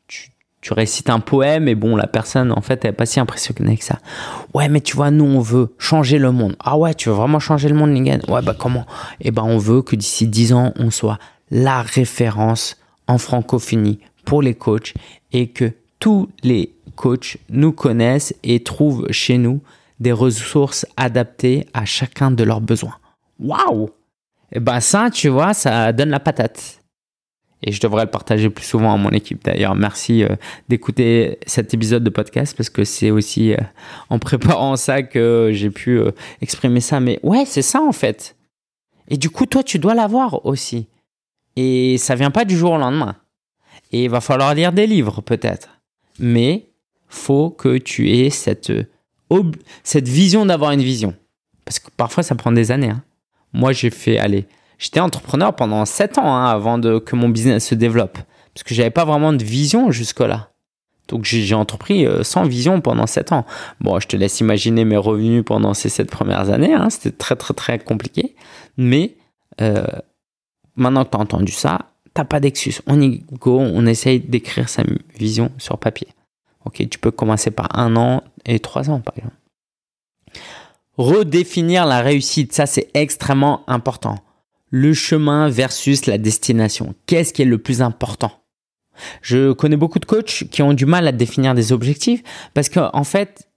tu, 0.08 0.72
récites 0.72 1.10
un 1.10 1.20
poème 1.20 1.68
et 1.68 1.74
bon, 1.74 1.94
la 1.94 2.06
personne, 2.06 2.50
en 2.50 2.62
fait, 2.62 2.84
elle 2.84 2.90
n'est 2.90 2.96
pas 2.96 3.06
si 3.06 3.20
impressionnée 3.20 3.76
que 3.76 3.84
ça. 3.84 3.98
Ouais, 4.54 4.68
mais 4.68 4.80
tu 4.80 4.96
vois, 4.96 5.10
nous, 5.10 5.26
on 5.26 5.40
veut 5.40 5.74
changer 5.78 6.18
le 6.18 6.32
monde. 6.32 6.56
Ah 6.58 6.78
ouais, 6.78 6.94
tu 6.94 7.10
veux 7.10 7.14
vraiment 7.14 7.38
changer 7.38 7.68
le 7.68 7.74
monde, 7.74 7.90
Lingen 7.90 8.22
Ouais, 8.28 8.40
bah 8.40 8.56
comment? 8.58 8.86
Eh 9.20 9.30
ben, 9.30 9.42
on 9.42 9.58
veut 9.58 9.82
que 9.82 9.94
d'ici 9.94 10.26
dix 10.26 10.54
ans, 10.54 10.72
on 10.78 10.90
soit 10.90 11.18
la 11.50 11.82
référence 11.82 12.76
en 13.06 13.18
francophonie 13.18 14.00
pour 14.24 14.42
les 14.42 14.54
coachs 14.54 14.94
et 15.32 15.48
que 15.48 15.72
tous 15.98 16.28
les 16.42 16.74
coachs 16.94 17.36
nous 17.48 17.72
connaissent 17.72 18.34
et 18.42 18.62
trouvent 18.62 19.10
chez 19.10 19.38
nous 19.38 19.60
des 20.00 20.12
ressources 20.12 20.86
adaptées 20.96 21.66
à 21.72 21.84
chacun 21.84 22.30
de 22.30 22.44
leurs 22.44 22.60
besoins. 22.60 22.96
Waouh 23.38 23.86
Et 24.52 24.56
eh 24.56 24.60
ben 24.60 24.80
ça, 24.80 25.10
tu 25.10 25.28
vois, 25.28 25.54
ça 25.54 25.92
donne 25.92 26.10
la 26.10 26.20
patate. 26.20 26.80
Et 27.66 27.72
je 27.72 27.80
devrais 27.80 28.04
le 28.04 28.10
partager 28.10 28.50
plus 28.50 28.66
souvent 28.66 28.92
à 28.92 28.96
mon 28.98 29.10
équipe 29.10 29.42
d'ailleurs. 29.42 29.74
Merci 29.74 30.22
euh, 30.22 30.36
d'écouter 30.68 31.38
cet 31.46 31.72
épisode 31.72 32.04
de 32.04 32.10
podcast 32.10 32.54
parce 32.54 32.68
que 32.68 32.84
c'est 32.84 33.10
aussi 33.10 33.54
euh, 33.54 33.58
en 34.10 34.18
préparant 34.18 34.76
ça 34.76 35.02
que 35.02 35.50
j'ai 35.52 35.70
pu 35.70 35.98
euh, 35.98 36.10
exprimer 36.42 36.80
ça. 36.80 37.00
Mais 37.00 37.18
ouais, 37.22 37.44
c'est 37.46 37.62
ça 37.62 37.80
en 37.80 37.92
fait. 37.92 38.36
Et 39.08 39.16
du 39.16 39.30
coup, 39.30 39.46
toi, 39.46 39.62
tu 39.62 39.78
dois 39.78 39.94
l'avoir 39.94 40.44
aussi. 40.44 40.88
Et 41.56 41.96
ça 41.98 42.14
vient 42.14 42.30
pas 42.30 42.44
du 42.44 42.56
jour 42.56 42.72
au 42.72 42.78
lendemain. 42.78 43.16
Et 43.92 44.04
il 44.04 44.10
va 44.10 44.20
falloir 44.20 44.54
lire 44.54 44.72
des 44.72 44.86
livres 44.86 45.22
peut-être. 45.22 45.80
Mais 46.18 46.66
faut 47.14 47.50
que 47.50 47.78
tu 47.78 48.10
aies 48.10 48.30
cette, 48.30 48.72
cette 49.82 50.08
vision 50.08 50.46
d'avoir 50.46 50.72
une 50.72 50.82
vision. 50.82 51.14
Parce 51.64 51.78
que 51.78 51.90
parfois 51.96 52.22
ça 52.22 52.34
prend 52.34 52.52
des 52.52 52.70
années. 52.70 52.90
Hein. 52.90 53.02
Moi 53.52 53.72
j'ai 53.72 53.90
fait, 53.90 54.18
allez, 54.18 54.46
j'étais 54.78 55.00
entrepreneur 55.00 55.54
pendant 55.54 55.84
7 55.84 56.18
ans 56.18 56.34
hein, 56.34 56.46
avant 56.46 56.78
de, 56.78 56.98
que 56.98 57.16
mon 57.16 57.28
business 57.28 57.66
se 57.66 57.74
développe. 57.74 58.18
Parce 58.52 58.64
que 58.64 58.74
j'avais 58.74 58.90
pas 58.90 59.04
vraiment 59.04 59.32
de 59.32 59.42
vision 59.42 59.90
jusque-là. 59.90 60.50
Donc 61.08 61.24
j'ai 61.24 61.54
entrepris 61.54 62.06
euh, 62.06 62.22
sans 62.22 62.44
vision 62.44 62.80
pendant 62.80 63.06
7 63.06 63.32
ans. 63.32 63.44
Bon, 63.80 64.00
je 64.00 64.06
te 64.06 64.16
laisse 64.16 64.40
imaginer 64.40 64.84
mes 64.84 64.96
revenus 64.96 65.44
pendant 65.44 65.74
ces 65.74 65.88
7 65.88 66.10
premières 66.10 66.50
années. 66.50 66.74
Hein. 66.74 66.88
C'était 66.90 67.10
très 67.10 67.36
très 67.36 67.54
très 67.54 67.78
compliqué. 67.78 68.34
Mais 68.76 69.16
euh, 69.60 69.84
maintenant 70.76 71.04
que 71.04 71.10
tu 71.10 71.16
as 71.16 71.20
entendu 71.20 71.52
ça, 71.52 71.90
t'as 72.14 72.24
pas 72.24 72.40
d'excuse. 72.40 72.80
On 72.86 73.00
y 73.00 73.24
go, 73.32 73.58
on 73.60 73.86
essaye 73.86 74.20
d'écrire 74.20 74.68
sa 74.68 74.82
vision 75.18 75.52
sur 75.58 75.78
papier. 75.78 76.08
Ok, 76.64 76.88
tu 76.88 76.98
peux 76.98 77.10
commencer 77.10 77.50
par 77.50 77.78
un 77.78 77.96
an 77.96 78.22
et 78.46 78.58
trois 78.58 78.90
ans, 78.90 79.00
par 79.00 79.14
exemple. 79.16 79.36
Redéfinir 80.96 81.86
la 81.86 82.00
réussite, 82.00 82.52
ça 82.52 82.66
c'est 82.66 82.90
extrêmement 82.94 83.68
important. 83.68 84.18
Le 84.70 84.94
chemin 84.94 85.48
versus 85.48 86.06
la 86.06 86.18
destination. 86.18 86.94
Qu'est-ce 87.06 87.32
qui 87.32 87.42
est 87.42 87.46
le 87.46 87.58
plus 87.58 87.82
important? 87.82 88.32
Je 89.22 89.52
connais 89.52 89.76
beaucoup 89.76 89.98
de 89.98 90.04
coachs 90.04 90.44
qui 90.50 90.62
ont 90.62 90.72
du 90.72 90.86
mal 90.86 91.08
à 91.08 91.12
définir 91.12 91.54
des 91.54 91.72
objectifs 91.72 92.22
parce 92.54 92.68
qu'en 92.68 92.90
en 92.92 93.04
fait, 93.04 93.48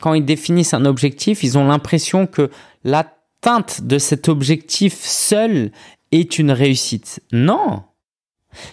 quand 0.00 0.14
ils 0.14 0.24
définissent 0.24 0.74
un 0.74 0.84
objectif, 0.84 1.42
ils 1.42 1.58
ont 1.58 1.66
l'impression 1.66 2.26
que 2.26 2.50
l'atteinte 2.84 3.82
de 3.82 3.98
cet 3.98 4.28
objectif 4.28 4.94
seul 5.00 5.72
est 6.12 6.38
une 6.38 6.52
réussite. 6.52 7.20
Non. 7.32 7.82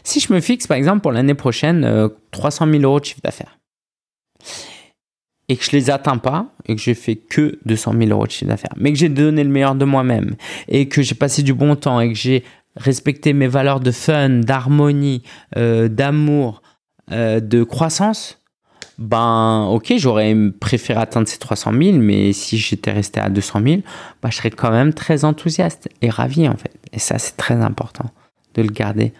Si 0.03 0.19
je 0.19 0.33
me 0.33 0.39
fixe, 0.39 0.67
par 0.67 0.77
exemple, 0.77 1.01
pour 1.01 1.11
l'année 1.11 1.33
prochaine, 1.33 2.09
300 2.31 2.67
euh, 2.67 2.71
000 2.71 2.83
euros 2.83 2.99
de 2.99 3.05
chiffre 3.05 3.21
d'affaires, 3.23 3.57
et 5.49 5.57
que 5.57 5.65
je 5.65 5.71
les 5.71 5.89
atteins 5.89 6.17
pas, 6.17 6.47
et 6.65 6.75
que 6.75 6.81
j'ai 6.81 6.93
fait 6.93 7.15
que 7.15 7.59
200 7.65 7.93
000 7.97 8.11
euros 8.11 8.25
de 8.25 8.31
chiffre 8.31 8.49
d'affaires, 8.49 8.73
mais 8.77 8.91
que 8.91 8.97
j'ai 8.97 9.09
donné 9.09 9.43
le 9.43 9.49
meilleur 9.49 9.75
de 9.75 9.85
moi-même, 9.85 10.35
et 10.67 10.87
que 10.87 11.01
j'ai 11.01 11.15
passé 11.15 11.43
du 11.43 11.53
bon 11.53 11.75
temps, 11.75 11.99
et 11.99 12.09
que 12.09 12.17
j'ai 12.17 12.43
respecté 12.77 13.33
mes 13.33 13.47
valeurs 13.47 13.79
de 13.79 13.91
fun, 13.91 14.29
d'harmonie, 14.29 15.23
euh, 15.57 15.89
d'amour, 15.89 16.61
euh, 17.11 17.39
de 17.41 17.63
croissance, 17.63 18.41
ben 18.97 19.67
ok, 19.71 19.93
j'aurais 19.97 20.35
préféré 20.59 21.01
atteindre 21.01 21.27
ces 21.27 21.39
300 21.39 21.71
000, 21.73 21.97
mais 21.97 22.33
si 22.33 22.57
j'étais 22.57 22.91
resté 22.91 23.19
à 23.19 23.29
200 23.29 23.61
000, 23.63 23.81
ben, 24.21 24.29
je 24.29 24.37
serais 24.37 24.51
quand 24.51 24.71
même 24.71 24.93
très 24.93 25.25
enthousiaste 25.25 25.89
et 26.01 26.09
ravi 26.09 26.47
en 26.47 26.55
fait. 26.55 26.73
Et 26.93 26.99
ça, 26.99 27.17
c'est 27.17 27.35
très 27.35 27.55
important 27.55 28.05
de 28.53 28.61
le 28.61 28.69
garder 28.69 29.13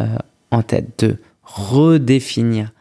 euh, 0.00 0.16
en 0.50 0.62
tête, 0.62 1.04
de 1.04 1.16
redéfinir 1.42 2.72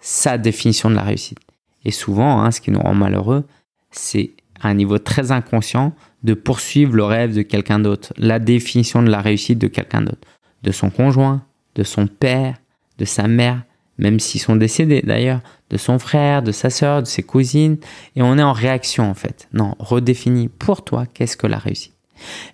sa 0.00 0.38
définition 0.38 0.90
de 0.90 0.94
la 0.94 1.02
réussite. 1.02 1.38
Et 1.84 1.90
souvent, 1.90 2.40
hein, 2.40 2.50
ce 2.50 2.60
qui 2.60 2.70
nous 2.70 2.80
rend 2.80 2.94
malheureux, 2.94 3.44
c'est 3.90 4.32
à 4.60 4.68
un 4.68 4.74
niveau 4.74 4.98
très 4.98 5.32
inconscient 5.32 5.92
de 6.22 6.34
poursuivre 6.34 6.94
le 6.94 7.04
rêve 7.04 7.34
de 7.34 7.42
quelqu'un 7.42 7.78
d'autre, 7.78 8.12
la 8.16 8.38
définition 8.38 9.02
de 9.02 9.10
la 9.10 9.20
réussite 9.20 9.58
de 9.58 9.68
quelqu'un 9.68 10.02
d'autre, 10.02 10.26
de 10.62 10.72
son 10.72 10.90
conjoint, 10.90 11.42
de 11.74 11.84
son 11.84 12.06
père, 12.06 12.56
de 12.98 13.04
sa 13.04 13.28
mère, 13.28 13.62
même 13.98 14.20
s'ils 14.20 14.40
sont 14.40 14.56
décédés 14.56 15.02
d'ailleurs, 15.02 15.40
de 15.70 15.76
son 15.76 15.98
frère, 15.98 16.42
de 16.42 16.52
sa 16.52 16.70
sœur, 16.70 17.02
de 17.02 17.06
ses 17.06 17.22
cousines, 17.22 17.78
et 18.16 18.22
on 18.22 18.38
est 18.38 18.42
en 18.42 18.52
réaction 18.52 19.08
en 19.08 19.14
fait. 19.14 19.48
Non, 19.52 19.74
redéfinis 19.78 20.48
pour 20.48 20.84
toi 20.84 21.06
qu'est-ce 21.06 21.36
que 21.36 21.46
la 21.46 21.58
réussite. 21.58 21.94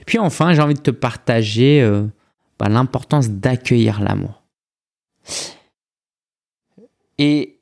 Et 0.01 0.05
puis 0.05 0.19
enfin, 0.19 0.53
j'ai 0.53 0.61
envie 0.61 0.75
de 0.75 0.81
te 0.81 0.91
partager 0.91 1.81
euh, 1.81 2.05
bah, 2.59 2.69
l'importance 2.69 3.31
d'accueillir 3.31 4.01
l'amour. 4.01 4.43
Et 7.19 7.61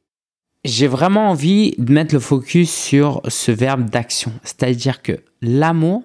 j'ai 0.65 0.87
vraiment 0.87 1.31
envie 1.31 1.75
de 1.79 1.93
mettre 1.93 2.15
le 2.15 2.21
focus 2.21 2.73
sur 2.73 3.21
ce 3.29 3.53
verbe 3.53 3.91
d'action. 3.91 4.33
C'est-à-dire 4.45 5.03
que 5.03 5.21
l'amour, 5.41 6.05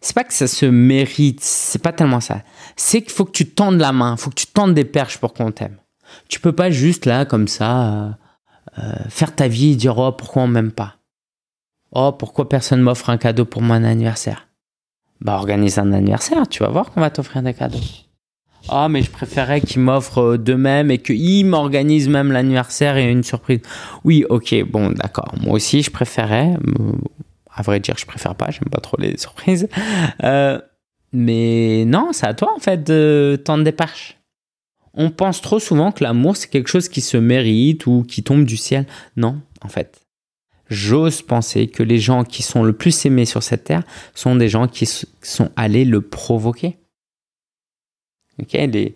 c'est 0.00 0.14
pas 0.14 0.24
que 0.24 0.32
ça 0.32 0.48
se 0.48 0.66
mérite, 0.66 1.40
c'est 1.40 1.82
pas 1.82 1.92
tellement 1.92 2.20
ça. 2.20 2.42
C'est 2.76 3.02
qu'il 3.02 3.12
faut 3.12 3.24
que 3.24 3.32
tu 3.32 3.48
tendes 3.48 3.78
la 3.78 3.92
main, 3.92 4.16
il 4.16 4.20
faut 4.20 4.30
que 4.30 4.34
tu 4.34 4.46
tendes 4.46 4.74
des 4.74 4.84
perches 4.84 5.18
pour 5.18 5.34
qu'on 5.34 5.52
t'aime. 5.52 5.76
Tu 6.28 6.40
peux 6.40 6.52
pas 6.52 6.70
juste 6.70 7.06
là, 7.06 7.26
comme 7.26 7.48
ça, 7.48 7.92
euh, 7.92 8.10
euh, 8.78 9.08
faire 9.08 9.34
ta 9.34 9.46
vie 9.46 9.72
et 9.72 9.76
dire 9.76 9.98
oh 9.98 10.12
pourquoi 10.12 10.42
on 10.42 10.48
m'aime 10.48 10.72
pas? 10.72 10.96
Oh 11.92 12.12
pourquoi 12.12 12.48
personne 12.48 12.80
m'offre 12.80 13.10
un 13.10 13.18
cadeau 13.18 13.44
pour 13.44 13.62
mon 13.62 13.84
anniversaire? 13.84 14.47
Bah 15.20 15.34
organise 15.34 15.78
un 15.78 15.92
anniversaire, 15.92 16.46
tu 16.48 16.62
vas 16.62 16.70
voir 16.70 16.90
qu'on 16.90 17.00
va 17.00 17.10
t'offrir 17.10 17.42
des 17.42 17.54
cadeaux. 17.54 17.78
Ah, 18.68 18.84
oh, 18.84 18.88
mais 18.88 19.02
je 19.02 19.10
préférais 19.10 19.60
qu'ils 19.60 19.80
m'offrent 19.80 20.34
euh, 20.34 20.38
de 20.38 20.54
même 20.54 20.90
et 20.90 20.98
qu'ils 20.98 21.46
m'organisent 21.46 22.08
même 22.08 22.32
l'anniversaire 22.32 22.96
et 22.96 23.10
une 23.10 23.22
surprise. 23.22 23.60
Oui, 24.04 24.24
ok, 24.28 24.54
bon, 24.64 24.90
d'accord. 24.90 25.32
Moi 25.40 25.54
aussi, 25.54 25.82
je 25.82 25.90
préférais. 25.90 26.54
Euh, 26.54 26.92
à 27.50 27.62
vrai 27.62 27.80
dire, 27.80 27.94
je 27.96 28.04
préfère 28.04 28.34
pas, 28.34 28.50
j'aime 28.50 28.68
pas 28.70 28.80
trop 28.80 28.96
les 29.00 29.16
surprises. 29.16 29.68
Euh, 30.22 30.60
mais 31.12 31.84
non, 31.86 32.10
c'est 32.12 32.26
à 32.26 32.34
toi, 32.34 32.52
en 32.54 32.60
fait, 32.60 32.84
de 32.84 33.40
tendre 33.42 33.64
des 33.64 33.72
perches. 33.72 34.18
On 34.92 35.10
pense 35.10 35.40
trop 35.40 35.58
souvent 35.58 35.92
que 35.92 36.04
l'amour, 36.04 36.36
c'est 36.36 36.48
quelque 36.48 36.68
chose 36.68 36.88
qui 36.88 37.00
se 37.00 37.16
mérite 37.16 37.86
ou 37.86 38.04
qui 38.06 38.22
tombe 38.22 38.44
du 38.44 38.56
ciel. 38.56 38.84
Non, 39.16 39.40
en 39.62 39.68
fait. 39.68 40.00
J'ose 40.68 41.22
penser 41.22 41.68
que 41.68 41.82
les 41.82 41.98
gens 41.98 42.24
qui 42.24 42.42
sont 42.42 42.62
le 42.62 42.72
plus 42.72 43.06
aimés 43.06 43.24
sur 43.24 43.42
cette 43.42 43.64
terre 43.64 43.82
sont 44.14 44.36
des 44.36 44.48
gens 44.48 44.68
qui 44.68 44.86
sont 44.86 45.50
allés 45.56 45.84
le 45.84 46.02
provoquer. 46.02 46.76
Ok, 48.40 48.52
les... 48.52 48.94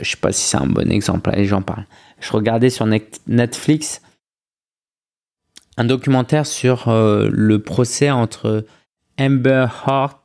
je 0.00 0.10
sais 0.10 0.16
pas 0.16 0.32
si 0.32 0.42
c'est 0.42 0.56
un 0.56 0.66
bon 0.66 0.90
exemple, 0.90 1.30
les 1.34 1.44
gens 1.44 1.62
parlent. 1.62 1.86
Je 2.20 2.32
regardais 2.32 2.70
sur 2.70 2.86
Netflix 3.26 4.00
un 5.76 5.84
documentaire 5.84 6.46
sur 6.46 6.88
euh, 6.88 7.28
le 7.30 7.60
procès 7.60 8.10
entre 8.10 8.64
Amber 9.18 9.66
Heard, 9.86 10.16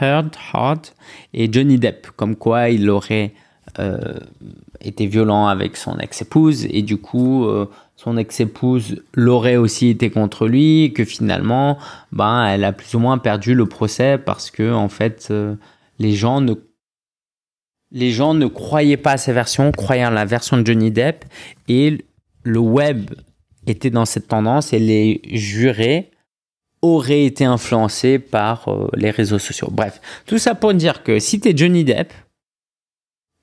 Heard 0.00 0.86
et 1.34 1.52
Johnny 1.52 1.78
Depp, 1.78 2.10
comme 2.16 2.36
quoi 2.36 2.70
il 2.70 2.88
aurait 2.90 3.34
euh, 3.78 4.18
été 4.80 5.06
violent 5.06 5.46
avec 5.46 5.76
son 5.76 5.98
ex-épouse 5.98 6.66
et 6.70 6.82
du 6.82 6.96
coup 6.96 7.44
euh, 7.44 7.66
son 8.02 8.16
ex-épouse 8.16 9.02
l'aurait 9.14 9.56
aussi 9.56 9.88
été 9.88 10.10
contre 10.10 10.46
lui 10.46 10.92
que 10.94 11.04
finalement 11.04 11.76
ben 12.12 12.46
elle 12.46 12.64
a 12.64 12.72
plus 12.72 12.94
ou 12.94 12.98
moins 12.98 13.18
perdu 13.18 13.54
le 13.54 13.66
procès 13.66 14.16
parce 14.16 14.50
que 14.50 14.72
en 14.72 14.88
fait 14.88 15.30
les 15.98 16.12
gens 16.12 16.40
ne 16.40 16.54
les 17.92 18.10
gens 18.10 18.34
ne 18.34 18.46
croyaient 18.46 18.96
pas 18.96 19.12
à 19.12 19.16
ces 19.16 19.32
versions, 19.32 19.72
croyaient 19.72 20.02
à 20.02 20.10
la 20.10 20.24
version 20.24 20.56
de 20.56 20.66
Johnny 20.66 20.90
Depp, 20.90 21.24
et 21.68 22.04
le 22.42 22.58
web 22.58 23.10
était 23.66 23.90
dans 23.90 24.04
cette 24.04 24.28
tendance, 24.28 24.72
et 24.72 24.78
les 24.78 25.20
jurés 25.24 26.10
auraient 26.82 27.24
été 27.24 27.44
influencés 27.44 28.18
par 28.18 28.68
euh, 28.68 28.88
les 28.94 29.10
réseaux 29.10 29.38
sociaux. 29.38 29.68
Bref, 29.70 30.00
tout 30.24 30.38
ça 30.38 30.54
pour 30.54 30.72
dire 30.72 31.02
que 31.02 31.18
si 31.18 31.40
tu 31.40 31.50
es 31.50 31.56
Johnny 31.56 31.84
Depp, 31.84 32.12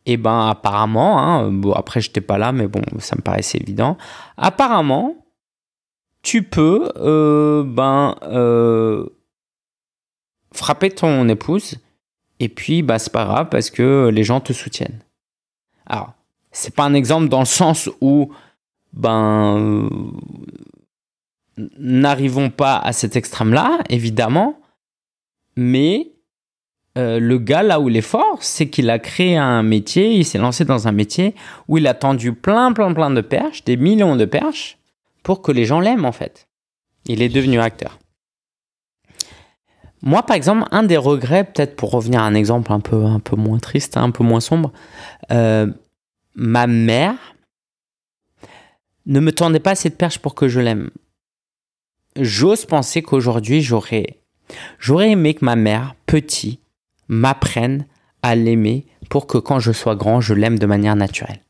et 0.08 0.14
eh 0.14 0.18
ben 0.18 0.48
apparemment, 0.48 1.20
hein, 1.20 1.52
bon 1.52 1.74
après 1.74 2.00
j'étais 2.00 2.22
pas 2.22 2.38
là, 2.38 2.54
mais 2.54 2.68
bon, 2.68 2.82
ça 3.00 3.18
me 3.18 3.22
paraissait 3.22 3.58
évident, 3.58 3.98
apparemment, 4.38 5.16
tu 6.22 6.44
peux 6.44 6.90
euh, 6.96 7.64
ben, 7.66 8.16
euh, 8.24 9.06
frapper 10.54 10.92
ton 10.92 11.28
épouse 11.28 11.78
et 12.40 12.50
puis, 12.50 12.82
bah, 12.82 13.00
c'est 13.00 13.12
pas 13.12 13.26
grave 13.26 13.50
parce 13.50 13.70
que 13.70 14.10
les 14.14 14.24
gens 14.24 14.40
te 14.40 14.54
soutiennent. 14.54 15.00
Alors, 15.86 16.14
c'est 16.52 16.76
pas 16.76 16.84
un 16.84 16.94
exemple 16.94 17.30
dans 17.30 17.40
le 17.40 17.46
sens 17.46 17.90
où, 18.02 18.32
ben, 18.94 19.90
n'arrivons 21.78 22.50
pas 22.50 22.78
à 22.78 22.94
cet 22.94 23.16
extrême-là, 23.16 23.80
évidemment, 23.90 24.60
mais 25.56 26.12
euh, 26.98 27.20
le 27.20 27.38
gars, 27.38 27.62
là 27.62 27.80
où 27.80 27.90
il 27.90 27.96
est 27.96 28.02
fort, 28.02 28.40
c'est 28.42 28.70
qu'il 28.70 28.90
a 28.90 28.98
créé 28.98 29.38
un 29.38 29.62
métier, 29.62 30.14
il 30.14 30.26
s'est 30.26 30.40
lancé 30.40 30.66
dans 30.66 30.88
un 30.88 30.92
métier 30.92 31.36
où 31.68 31.78
il 31.78 31.86
a 31.86 31.94
tendu 31.94 32.34
plein, 32.34 32.74
plein, 32.74 32.92
plein 32.94 33.12
de 33.12 33.22
perches, 33.22 33.64
des 33.64 33.78
millions 33.78 34.16
de 34.16 34.26
perches, 34.26 34.80
pour 35.22 35.42
que 35.44 35.52
les 35.52 35.66
gens 35.66 35.80
l'aiment, 35.80 36.06
en 36.06 36.12
fait. 36.12 36.48
Il 37.06 37.22
est 37.22 37.30
devenu 37.30 37.60
acteur. 37.60 38.00
Moi, 40.02 40.24
par 40.24 40.36
exemple, 40.36 40.68
un 40.72 40.84
des 40.84 40.98
regrets, 40.98 41.44
peut-être 41.44 41.76
pour 41.76 41.92
revenir 41.92 42.22
à 42.22 42.26
un 42.26 42.34
exemple 42.34 42.72
un 42.72 42.80
peu, 42.80 43.06
un 43.06 43.20
peu 43.20 43.36
moins 43.36 43.60
triste, 43.60 43.98
hein, 43.98 44.04
un 44.04 44.12
peu 44.12 44.24
moins 44.24 44.40
sombre, 44.40 44.72
euh, 45.32 45.68
ma 46.36 46.66
mère 46.68 47.36
ne 49.06 49.20
me 49.20 49.32
tendait 49.32 49.60
pas 49.60 49.76
cette 49.76 49.98
perche 49.98 50.20
pour 50.20 50.34
que 50.34 50.48
je 50.48 50.60
l'aime. 50.60 50.90
J'ose 52.20 52.66
penser 52.66 53.04
qu'aujourd'hui, 53.04 53.62
j'aurais, 53.62 54.22
j'aurais 54.80 55.12
aimé 55.12 55.36
que 55.36 55.46
ma 55.46 55.56
mère, 55.56 55.96
petit, 56.06 56.60
m'apprenne 57.08 57.86
à 58.22 58.36
l'aimer 58.36 58.86
pour 59.10 59.28
que 59.28 59.38
quand 59.38 59.60
je 59.60 59.72
sois 59.72 59.96
grand, 59.96 60.22
je 60.22 60.34
l'aime 60.34 60.60
de 60.60 60.66
manière 60.66 60.96
naturelle. 60.96 61.42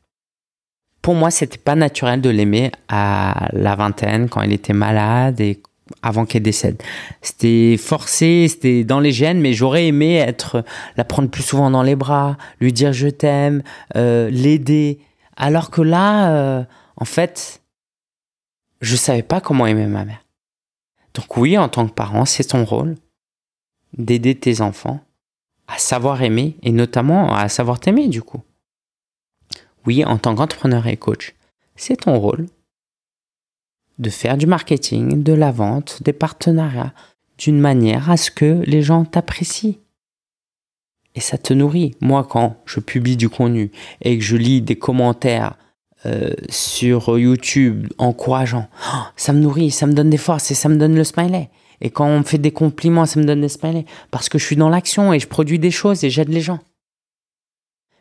Pour 1.02 1.14
moi, 1.14 1.30
c'était 1.30 1.58
pas 1.58 1.74
naturel 1.74 2.20
de 2.20 2.30
l'aimer 2.30 2.70
à 2.88 3.48
la 3.52 3.76
vingtaine, 3.76 4.28
quand 4.28 4.42
elle 4.42 4.52
était 4.52 4.72
malade 4.72 5.40
et 5.40 5.62
avant 6.02 6.26
qu'elle 6.26 6.42
décède. 6.42 6.82
C'était 7.22 7.76
forcé, 7.78 8.46
c'était 8.48 8.84
dans 8.84 9.00
les 9.00 9.12
gènes, 9.12 9.40
mais 9.40 9.54
j'aurais 9.54 9.86
aimé 9.86 10.16
être, 10.16 10.64
la 10.96 11.04
prendre 11.04 11.30
plus 11.30 11.42
souvent 11.42 11.70
dans 11.70 11.82
les 11.82 11.96
bras, 11.96 12.36
lui 12.60 12.72
dire 12.72 12.92
je 12.92 13.08
t'aime, 13.08 13.62
euh, 13.96 14.28
l'aider. 14.30 14.98
Alors 15.36 15.70
que 15.70 15.80
là, 15.80 16.32
euh, 16.32 16.64
en 16.96 17.04
fait, 17.04 17.62
je 18.80 18.96
savais 18.96 19.22
pas 19.22 19.40
comment 19.40 19.66
aimer 19.66 19.86
ma 19.86 20.04
mère. 20.04 20.24
Donc 21.14 21.36
oui, 21.36 21.56
en 21.56 21.68
tant 21.68 21.86
que 21.86 21.92
parent, 21.92 22.24
c'est 22.24 22.44
ton 22.44 22.64
rôle 22.64 22.96
d'aider 23.96 24.34
tes 24.34 24.60
enfants 24.60 25.00
à 25.68 25.78
savoir 25.78 26.22
aimer 26.22 26.56
et 26.62 26.72
notamment 26.72 27.32
à 27.34 27.48
savoir 27.48 27.78
t'aimer 27.78 28.08
du 28.08 28.22
coup. 28.22 28.42
Oui, 29.86 30.04
en 30.04 30.18
tant 30.18 30.34
qu'entrepreneur 30.34 30.86
et 30.86 30.96
coach, 30.96 31.34
c'est 31.76 31.96
ton 31.96 32.18
rôle 32.18 32.46
de 33.98 34.10
faire 34.10 34.36
du 34.36 34.46
marketing, 34.46 35.22
de 35.22 35.32
la 35.32 35.50
vente, 35.50 36.02
des 36.02 36.12
partenariats, 36.12 36.92
d'une 37.36 37.58
manière 37.58 38.10
à 38.10 38.16
ce 38.16 38.30
que 38.30 38.62
les 38.66 38.82
gens 38.82 39.04
t'apprécient. 39.04 39.76
Et 41.14 41.20
ça 41.20 41.38
te 41.38 41.52
nourrit. 41.52 41.96
Moi, 42.00 42.24
quand 42.28 42.56
je 42.64 42.80
publie 42.80 43.16
du 43.16 43.28
contenu 43.28 43.72
et 44.02 44.18
que 44.18 44.24
je 44.24 44.36
lis 44.36 44.60
des 44.60 44.76
commentaires 44.76 45.56
euh, 46.06 46.30
sur 46.48 47.18
YouTube 47.18 47.88
encourageants, 47.98 48.68
oh, 48.94 48.98
ça 49.16 49.32
me 49.32 49.40
nourrit, 49.40 49.70
ça 49.70 49.86
me 49.86 49.94
donne 49.94 50.10
des 50.10 50.16
forces 50.16 50.50
et 50.50 50.54
ça 50.54 50.68
me 50.68 50.76
donne 50.76 50.94
le 50.94 51.04
smiley. 51.04 51.50
Et 51.80 51.90
quand 51.90 52.06
on 52.06 52.18
me 52.18 52.24
fait 52.24 52.38
des 52.38 52.50
compliments, 52.50 53.06
ça 53.06 53.20
me 53.20 53.24
donne 53.24 53.40
des 53.40 53.48
smileys. 53.48 53.86
Parce 54.10 54.28
que 54.28 54.38
je 54.38 54.44
suis 54.44 54.56
dans 54.56 54.68
l'action 54.68 55.12
et 55.12 55.20
je 55.20 55.28
produis 55.28 55.58
des 55.58 55.70
choses 55.70 56.04
et 56.04 56.10
j'aide 56.10 56.28
les 56.28 56.40
gens. 56.40 56.60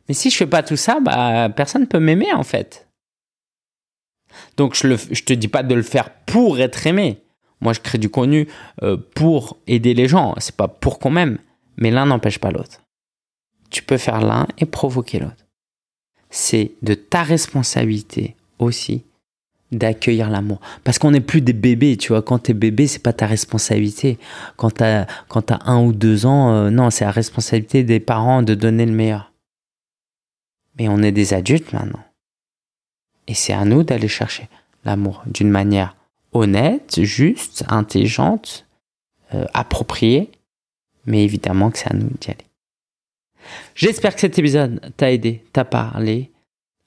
Mais 0.08 0.13
si 0.13 0.30
je 0.30 0.38
fais 0.38 0.48
pas 0.48 0.63
tout 0.63 0.78
ça, 0.78 1.00
bah, 1.00 1.50
personne 1.50 1.82
ne 1.82 1.88
peut 1.88 2.00
m'aimer 2.00 2.34
en 2.34 2.44
fait. 2.44 2.88
Donc 4.56 4.76
je 4.76 4.88
ne 4.88 4.96
te 4.96 5.34
dis 5.34 5.48
pas 5.48 5.63
de 5.63 5.76
le 5.76 5.84
faire 5.84 6.10
pour 6.26 6.60
être 6.60 6.88
aimé. 6.88 7.22
Moi, 7.60 7.74
je 7.74 7.80
crée 7.80 7.98
du 7.98 8.10
contenu 8.10 8.48
euh, 8.84 8.98
pour 9.16 9.58
aider 9.68 9.94
les 9.94 10.08
gens. 10.08 10.36
C'est 10.38 10.56
pas 10.56 10.68
pour 10.68 11.00
qu'on 11.00 11.10
m'aime. 11.10 11.40
Mais 11.78 11.92
l'un 11.92 12.06
n'empêche 12.06 12.40
pas 12.40 12.52
l'autre. 12.52 12.84
Tu 13.70 13.84
peux 13.84 13.98
faire 13.98 14.22
l'un 14.22 14.48
et 14.58 14.66
provoquer 14.66 15.20
l'autre. 15.20 15.46
C'est 16.30 16.72
de 16.82 16.94
ta 16.94 17.24
responsabilité 17.24 18.36
aussi 18.60 19.04
d'accueillir 19.71 20.30
l'amour. 20.30 20.60
Parce 20.84 20.99
qu'on 20.99 21.12
n'est 21.12 21.21
plus 21.21 21.41
des 21.41 21.53
bébés, 21.53 21.97
tu 21.97 22.10
vois. 22.10 22.21
Quand 22.21 22.39
tu 22.39 22.51
es 22.51 22.53
bébé, 22.53 22.88
c'est 22.88 23.01
pas 23.01 23.13
ta 23.13 23.27
responsabilité. 23.27 24.17
Quand 24.56 24.71
tu 24.71 24.84
as, 24.84 25.08
quand 25.27 25.51
as 25.51 25.60
un 25.65 25.84
ou 25.84 25.93
deux 25.93 26.25
ans, 26.25 26.51
euh, 26.51 26.69
non, 26.69 26.89
c'est 26.89 27.06
la 27.06 27.12
responsabilité 27.12 27.84
des 27.84 27.99
parents 27.99 28.43
de 28.43 28.56
donner 28.56 28.86
le 28.86 28.93
meilleur. 28.93 29.32
Mais 30.80 30.88
on 30.88 31.01
est 31.01 31.12
des 31.12 31.34
adultes 31.34 31.73
maintenant. 31.73 32.03
Et 33.27 33.34
c'est 33.34 33.53
à 33.53 33.65
nous 33.65 33.84
d'aller 33.84 34.08
chercher 34.08 34.47
l'amour 34.86 35.23
d'une 35.25 35.49
manière 35.49 35.95
honnête, 36.32 37.01
juste, 37.01 37.65
intelligente, 37.67 38.65
euh, 39.34 39.45
appropriée. 39.53 40.32
Mais 41.06 41.23
évidemment 41.23 41.71
que 41.71 41.80
c'est 41.80 41.91
à 41.91 41.95
nous 41.95 42.10
d'y 42.21 42.32
aller. 42.32 42.45
J'espère 43.75 44.13
que 44.13 44.21
cet 44.21 44.38
épisode 44.39 44.93
t'a 44.97 45.12
aidé, 45.12 45.43
t'a 45.53 45.65
parlé 45.65 46.32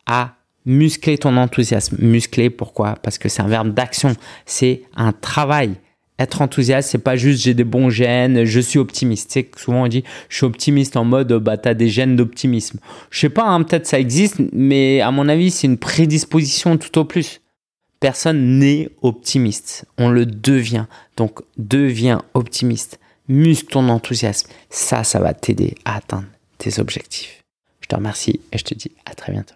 à 0.06 0.34
muscler 0.70 1.18
ton 1.18 1.36
enthousiasme. 1.36 1.96
Muscler, 2.00 2.48
pourquoi? 2.48 2.94
Parce 3.02 3.18
que 3.18 3.28
c'est 3.28 3.42
un 3.42 3.48
verbe 3.48 3.74
d'action. 3.74 4.14
C'est 4.46 4.82
un 4.94 5.12
travail 5.12 5.74
être 6.20 6.42
enthousiaste, 6.42 6.90
c'est 6.90 6.98
pas 6.98 7.16
juste 7.16 7.42
j'ai 7.42 7.54
des 7.54 7.64
bons 7.64 7.88
gènes, 7.88 8.44
je 8.44 8.60
suis 8.60 8.78
optimiste. 8.78 9.38
Souvent 9.56 9.84
on 9.84 9.88
dit 9.88 10.04
je 10.28 10.36
suis 10.36 10.44
optimiste 10.44 10.96
en 10.96 11.04
mode 11.04 11.32
bah 11.32 11.56
t'as 11.56 11.72
des 11.72 11.88
gènes 11.88 12.14
d'optimisme. 12.14 12.78
Je 13.10 13.20
sais 13.20 13.30
pas, 13.30 13.44
hein, 13.44 13.62
peut-être 13.62 13.86
ça 13.86 13.98
existe, 13.98 14.36
mais 14.52 15.00
à 15.00 15.10
mon 15.10 15.28
avis 15.28 15.50
c'est 15.50 15.66
une 15.66 15.78
prédisposition 15.78 16.76
tout 16.76 16.98
au 16.98 17.04
plus. 17.04 17.40
Personne 18.00 18.58
n'est 18.58 18.90
optimiste, 19.00 19.86
on 19.96 20.10
le 20.10 20.26
devient. 20.26 20.84
Donc 21.16 21.40
deviens 21.56 22.20
optimiste, 22.34 23.00
muscle 23.28 23.72
ton 23.72 23.88
enthousiasme. 23.88 24.50
Ça, 24.68 25.04
ça 25.04 25.20
va 25.20 25.32
t'aider 25.32 25.74
à 25.86 25.96
atteindre 25.96 26.28
tes 26.58 26.80
objectifs. 26.80 27.42
Je 27.80 27.88
te 27.88 27.96
remercie 27.96 28.40
et 28.52 28.58
je 28.58 28.64
te 28.64 28.74
dis 28.74 28.92
à 29.06 29.14
très 29.14 29.32
bientôt. 29.32 29.54